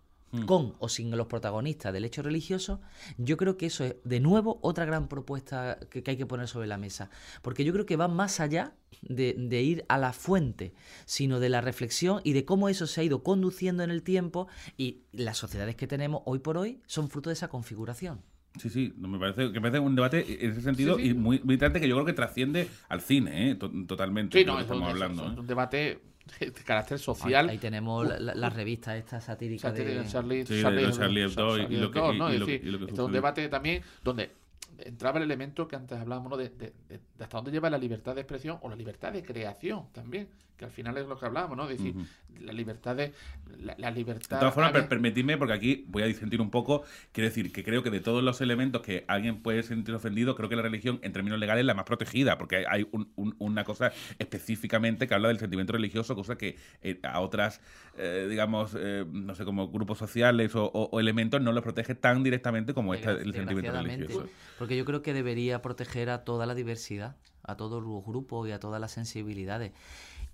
[0.46, 2.82] con o sin los protagonistas del hecho religioso,
[3.18, 6.48] yo creo que eso es de nuevo otra gran propuesta que, que hay que poner
[6.50, 7.10] sobre la mesa.
[7.42, 10.74] Porque yo creo que va más allá de, de ir a la fuente,
[11.06, 14.48] sino de la reflexión y de cómo eso se ha ido conduciendo en el tiempo
[14.78, 18.22] y las sociedades que tenemos hoy por hoy son fruto de esa configuración.
[18.60, 21.10] Sí, sí, me parece que me parece un debate en ese sentido Sí, sí.
[21.10, 23.56] y muy, muy interesante que yo creo que trasciende al cine, ¿eh?
[23.56, 24.38] To- totalmente.
[24.40, 25.26] Sí, no, estamos es un- hablando.
[25.28, 25.40] es ¿eh?
[25.42, 26.00] un debate
[26.40, 27.50] de carácter social.
[27.50, 30.04] ahí tenemos la- la- las revistas estas satíricas Satírica de...
[30.04, 32.30] de Charlie, Sí, de Charlie Charlie Hebdo y- y lo que- Hebdo, y- ¿no?
[32.32, 34.32] y Es lo que- decir, y lo que esto es un debate también donde
[34.80, 36.38] entraba el elemento que antes hablábamos ¿no?
[36.38, 39.24] de, de- de- de hasta dónde lleva la libertad de expresión o la libertad de
[39.24, 40.28] creación también,
[40.58, 41.64] que al final es lo que hablábamos, ¿no?
[41.70, 41.94] Es decir,
[42.40, 43.14] la libertad de
[43.60, 46.84] la, la libertad De todas formas, per- permitidme, porque aquí voy a disentir un poco,
[47.12, 50.48] quiero decir que creo que de todos los elementos que alguien puede sentir ofendido, creo
[50.50, 53.64] que la religión en términos legales es la más protegida, porque hay- un- un- una
[53.64, 53.92] cosa
[54.36, 57.62] específicamente que habla del sentimiento religioso, cosa que eh, a otras,
[57.98, 61.96] eh, digamos, eh, no sé, como grupos sociales o, o- o elementos no los protege
[61.96, 64.30] tan directamente como esta, el sentimiento religioso.
[64.58, 68.52] Porque yo creo que debería proteger a toda la diversidad, a todos los grupos y
[68.52, 69.72] a todas las sensibilidades.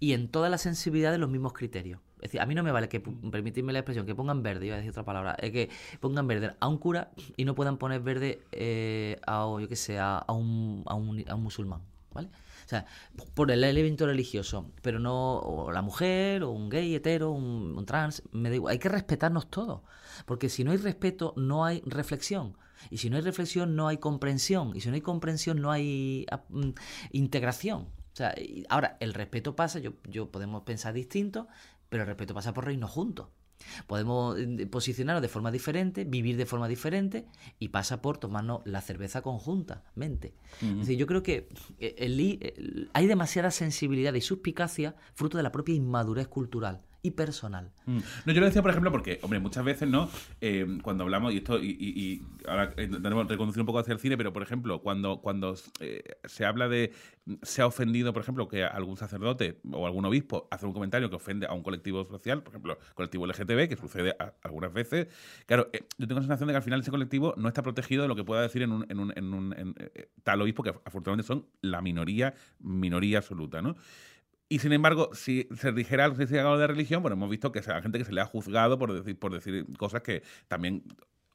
[0.02, 2.02] Y en todas las sensibilidades los mismos criterios.
[2.16, 4.76] Es decir, a mí no me vale que, permitidme la expresión, que pongan verde, iba
[4.76, 8.02] a decir otra palabra, es que pongan verde a un cura y no puedan poner
[8.02, 11.82] verde eh, a, yo qué sé, a, a un, a, un, a un musulmán,
[12.14, 12.30] ¿vale?
[12.66, 12.86] O sea,
[13.36, 17.86] por el elemento religioso, pero no o la mujer, o un gay, hetero, un, un
[17.86, 18.72] trans, me da igual.
[18.74, 19.82] Hay que respetarnos todos,
[20.26, 22.58] porque si no hay respeto, no hay reflexión.
[22.90, 24.76] Y si no hay reflexión, no hay comprensión.
[24.76, 26.72] Y si no hay comprensión, no hay ah, mm,
[27.12, 27.88] integración.
[28.14, 31.48] O sea, y ahora, el respeto pasa, yo, yo podemos pensar distinto,
[31.90, 33.28] pero el respeto pasa por reírnos juntos.
[33.86, 37.28] Podemos eh, posicionarnos de forma diferente, vivir de forma diferente
[37.60, 40.34] y pasa por tomarnos la cerveza conjuntamente.
[40.62, 40.72] Ujú.
[40.72, 41.48] Es decir, yo creo que
[41.80, 47.72] eh, el- hay demasiada sensibilidad y suspicacia fruto de la propia inmadurez cultural y personal.
[47.86, 48.00] Mm.
[48.26, 50.10] No, yo lo decía, por ejemplo, porque, hombre, muchas veces, ¿no?
[50.40, 52.88] Eh, cuando hablamos, y esto, y, y- y ahora eh,
[53.28, 56.92] reconducir un poco hacia el cine, pero, por ejemplo, cuando, cuando eh, se habla de,
[57.42, 61.16] se ha ofendido, por ejemplo, que algún sacerdote o algún obispo hace un comentario que
[61.16, 65.08] ofende a un colectivo social, por ejemplo, colectivo LGTB, que sucede a- algunas veces,
[65.48, 68.04] claro, eh, yo tengo la sensación de que al final ese colectivo no está protegido
[68.04, 70.62] de lo que pueda decir en un, en un, en un en, eh, tal obispo,
[70.62, 73.76] que afortunadamente son la minoría, minoría absoluta, ¿no?
[74.52, 77.30] Y sin embargo, si se dijera algo, si se diga algo de religión, bueno, hemos
[77.30, 80.24] visto que hay gente que se le ha juzgado por decir, por decir cosas que
[80.50, 80.84] también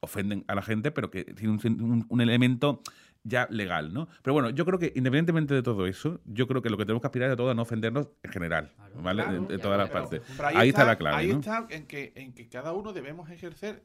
[0.01, 2.81] ofenden a la gente, pero que tiene un, un- un elemento
[3.23, 4.07] ya legal, ¿no?
[4.21, 7.01] Pero bueno, yo creo que independientemente de todo eso, yo creo que lo que tenemos
[7.01, 9.23] que aspirar es a todo a no ofendernos en general, ¿vale?
[9.23, 10.21] Claro, en, en todas las partes.
[10.53, 11.39] Ahí, está, la clave, Ahí ¿no?
[11.39, 13.81] está en que, en que cada uno debemos ejercer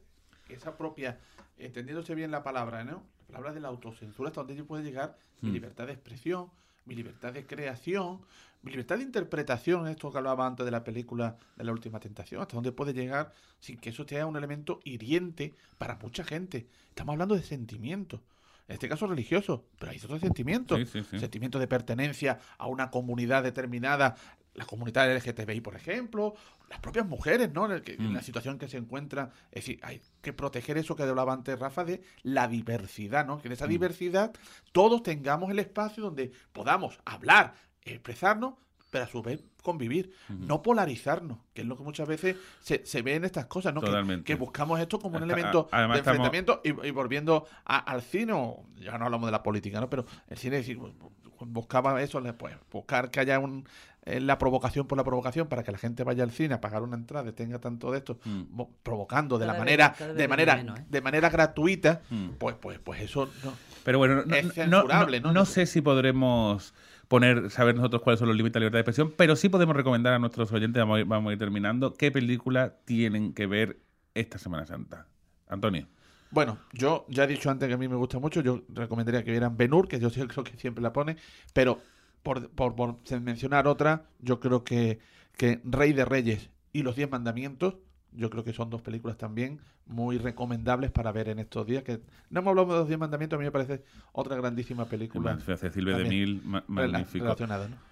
[0.47, 1.17] esa propia,
[1.57, 3.03] entendiéndose bien la palabra, ¿no?
[3.29, 5.53] La palabra de la autocensura, hasta donde yo puede llegar mi Mm.
[5.53, 6.51] libertad de expresión,
[6.85, 8.21] mi libertad de creación,
[8.61, 12.41] mi libertad de interpretación, esto que hablaba antes de la película de la última tentación,
[12.41, 16.67] hasta dónde puede llegar sin que eso sea un elemento hiriente para mucha gente.
[16.89, 18.21] Estamos hablando de sentimientos.
[18.67, 20.79] En este caso religioso, pero hay otros sentimientos.
[20.79, 21.19] Sí, sí, sí.
[21.19, 24.15] Sentimiento de pertenencia a una comunidad determinada,
[24.55, 26.35] la comunidad LGTBI, por ejemplo,
[26.69, 27.65] las propias mujeres, ¿no?
[27.65, 28.13] En, el que- en Mm.
[28.13, 29.31] la situación que se encuentran.
[29.51, 33.41] Es decir, hay que proteger eso que hablaba antes Rafa de la diversidad, ¿no?
[33.41, 33.69] Que en esa Mm.
[33.69, 34.31] diversidad
[34.71, 38.55] todos tengamos el espacio donde podamos hablar, expresarnos,
[38.91, 43.01] pero a su vez convivir, no polarizarnos, que es lo que muchas veces se, se
[43.01, 43.81] ve en estas cosas, ¿no?
[44.23, 48.03] Que- buscamos esto como un a- elemento de estamos- enfrentamiento y, y volviendo a- al
[48.03, 48.33] cine,
[48.79, 49.89] ya no hablamos de la política, ¿no?
[49.89, 51.11] Pero el cine es decir, bu- bu-
[51.47, 53.67] buscaba eso, pues, buscar que haya un,
[54.05, 56.81] eh, la provocación por la provocación para que la gente vaya al cine a pagar
[56.83, 58.61] una entrada y tenga tanto de esto, Mm.
[58.83, 60.85] provocando de la Cada manera, vez de manera, menos, ¿eh?
[60.89, 62.29] de manera gratuita, Mm.
[62.37, 63.53] pues, pues, pues eso no.
[63.83, 65.33] Pero bueno, no, Es no- censurable, no, ¿no?
[65.41, 66.73] no sé si podremos
[67.07, 69.75] poner, saber nosotros cuáles son los límites de la libertad de expresión, pero sí podemos
[69.75, 73.45] recomendar a nuestros oyentes, vamos a ir, vamos a ir terminando, qué película tienen que
[73.45, 73.79] ver
[74.13, 75.07] esta Semana Santa.
[75.47, 75.87] Antonio.
[76.31, 79.29] Bueno, yo ya he dicho antes que a mí me gusta mucho, yo recomendaría que
[79.31, 81.15] vieran Benur, que yo creo que siempre la pone,
[81.53, 81.79] pero
[82.23, 84.99] por, por, por mencionar otra, yo creo que,
[85.37, 87.75] que Rey de Reyes y Los Diez Mandamientos,
[88.13, 91.99] yo creo que son dos películas también muy recomendables para ver en estos días, que
[92.29, 95.37] no hemos hablado de Los Diez Mandamientos, a mí me parece otra grandísima película.
[95.39, 97.35] Cecilio de también Mil, ma- magnífico.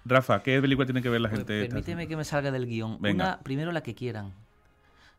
[0.06, 1.62] Rafa, ¿qué película tiene que ver la Pues gente?
[1.62, 2.98] esta permíteme que me salga del guion.
[3.02, 3.24] Venga.
[3.24, 4.32] Una, primero la que quieran.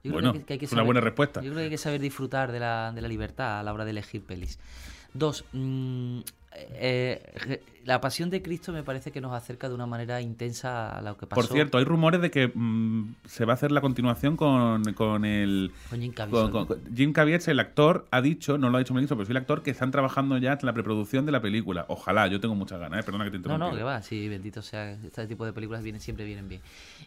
[0.03, 1.41] Yo creo Bueno, que hay que- que hay que es una saber- buena respuesta.
[1.41, 3.86] Yo creo que hay que saber disfrutar de la, de la libertad a la hora
[3.86, 4.57] de elegir pelis.
[5.14, 6.20] Dos, mm,
[6.55, 10.90] eh, je- la pasión de Cristo me parece que nos acerca de una manera intensa
[10.98, 13.72] a lo que pasó Por cierto, hay rumores de que mm, se va a hacer
[13.72, 15.72] la continuación con, con el...
[15.90, 16.52] con Jim Caviezel.
[16.52, 19.32] con- con- Jim Caviezel, el actor, ha dicho, no lo ha dicho Melissa, pero sí
[19.32, 21.86] el actor, que están trabajando ya en la preproducción de la película.
[21.90, 23.04] Ojalá, yo tengo muchas ganas, ¿eh?
[23.04, 23.70] perdona que te No, interrumpa.
[23.72, 26.62] no, que va, sí, bendito sea, este tipo de películas vienen, siempre vienen bien.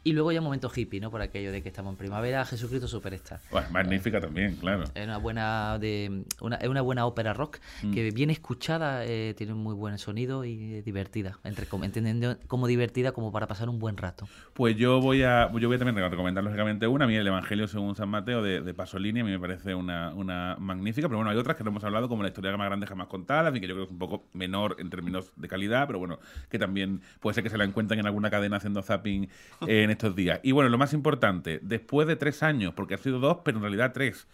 [0.04, 1.10] Y luego ya un momento hippie, ¿no?
[1.10, 3.40] Por aquello de que estamos en primavera, Jesucristo Superstar.
[3.50, 4.84] Bueno, magnífica también, claro.
[4.94, 7.92] Es una buena de una, es una buena ópera rock Mm.
[7.92, 13.32] que bien escuchada eh, tiene un muy buen sonido y divertida, entendiendo como divertida como
[13.32, 14.28] para pasar un buen rato.
[14.54, 17.66] Pues yo voy a yo voy a también recomendar lógicamente una, a mí el Evangelio
[17.68, 21.36] según San Mateo de, Pasolini, a mí me parece una, una magnífica, pero bueno, hay
[21.38, 23.74] otras que no hemos hablado, como la historia más grande jamás contada, y que yo
[23.74, 26.18] creo que es un poco menor en términos de calidad, pero bueno,
[26.50, 29.24] que también puede ser que se la encuentren en alguna cadena haciendo zapping
[29.66, 30.40] eh, en estos días.
[30.42, 33.62] Y bueno, lo más importante, después de tres años, porque ha sido dos, pero en
[33.62, 34.26] realidad tres,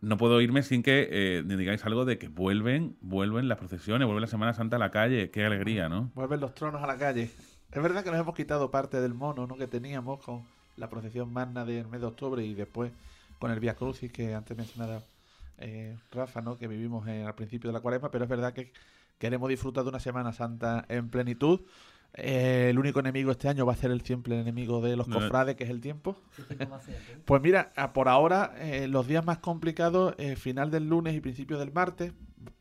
[0.00, 4.20] no puedo irme sin que eh, digáis algo de que vuelven, vuelven las procesiones, vuelve
[4.20, 5.30] la Semana Santa a la calle.
[5.30, 6.10] Qué alegría, ¿no?
[6.14, 7.30] Vuelven los tronos a la calle.
[7.72, 9.56] Es verdad que nos hemos quitado parte del mono ¿no?
[9.56, 10.42] que teníamos con
[10.76, 12.92] la procesión magna del mes de octubre y después
[13.38, 15.00] con el Via Crucis que antes mencionaba
[15.58, 16.56] eh, Rafa, ¿no?
[16.58, 18.72] que vivimos en- al principio de la cuaresma, pero es verdad que
[19.18, 21.60] queremos disfrutar de una Semana Santa en plenitud.
[22.14, 25.54] Eh, el único enemigo este año va a ser el siempre enemigo de los cofrades,
[25.56, 26.16] que es el tiempo.
[27.24, 31.20] Pues mira, a- por ahora eh, los días más complicados, eh, final del lunes y
[31.20, 32.12] principio del martes,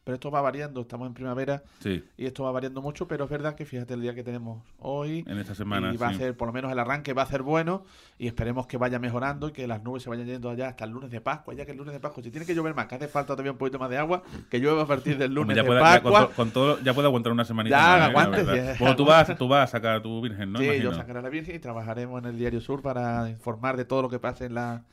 [0.04, 2.04] pero esto va variando, estamos en primavera Sí.
[2.16, 5.24] y esto va variando mucho, pero es verdad que fíjate el día que tenemos hoy
[5.28, 6.16] En esta semana, y va sí.
[6.16, 7.84] a ser, por lo menos el arranque va a ser bueno
[8.20, 10.92] y esperemos que vaya mejorando y que las nubes se vayan yendo allá hasta el
[10.92, 12.96] lunes de Pascua, ya que el lunes de Pascua, si tiene que llover más, que
[12.96, 15.64] hace falta todavía un poquito más de agua, que llueva a partir del lunes ya
[15.64, 16.36] de puede, ya con, Pascua.
[16.36, 17.76] con todo, ya puede aguantar una semanita.
[17.76, 18.00] Ya, más, ¿eh?
[18.00, 18.74] La aguante, verdad.
[18.74, 20.60] sí, Bueno, tú vas, tú vas a sacar a tu virgen, ¿no?
[20.60, 20.92] sí, Imagino.
[20.92, 24.02] yo sacaré a la Virgen y trabajaremos en el Diario Sur para informar de todo
[24.04, 24.84] lo que pase en la...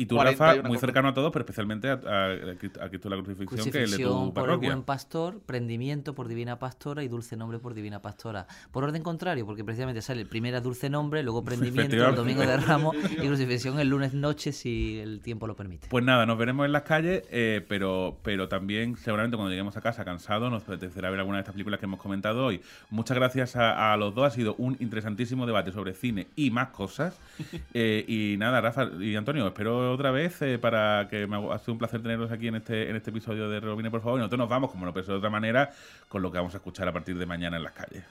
[0.00, 3.16] Y tú, 41 Rafa, muy cercano a todos, pero especialmente a, a, a Cristo de
[3.16, 7.04] la Crucifixión, que es de tu Crucifixión por el buen pastor, prendimiento por divina pastora
[7.04, 8.46] y dulce nombre por divina pastora.
[8.70, 12.56] Por orden contrario, porque precisamente sale el primero dulce nombre, luego prendimiento el domingo de
[12.56, 15.88] Ramos y crucifixión el lunes noche si el tiempo lo permite.
[15.88, 19.82] Pues nada, nos veremos en las calles, eh, pero, pero también seguramente cuando lleguemos a
[19.82, 22.62] casa cansados nos apetecerá ver alguna de estas películas que hemos comentado hoy.
[22.88, 26.68] Muchas gracias a, a los dos, ha sido un interesantísimo debate sobre cine y más
[26.68, 27.18] cosas.
[27.72, 31.72] Eh, y nada, Rafa y Antonio, espero otra vez eh, para que me ha sido
[31.74, 34.18] un placer tenerlos aquí en este, en este episodio de Rebobine, por favor.
[34.18, 35.70] Y nosotros nos vamos, como no ser de otra manera,
[36.08, 38.04] con lo que vamos a escuchar a partir de mañana en las calles.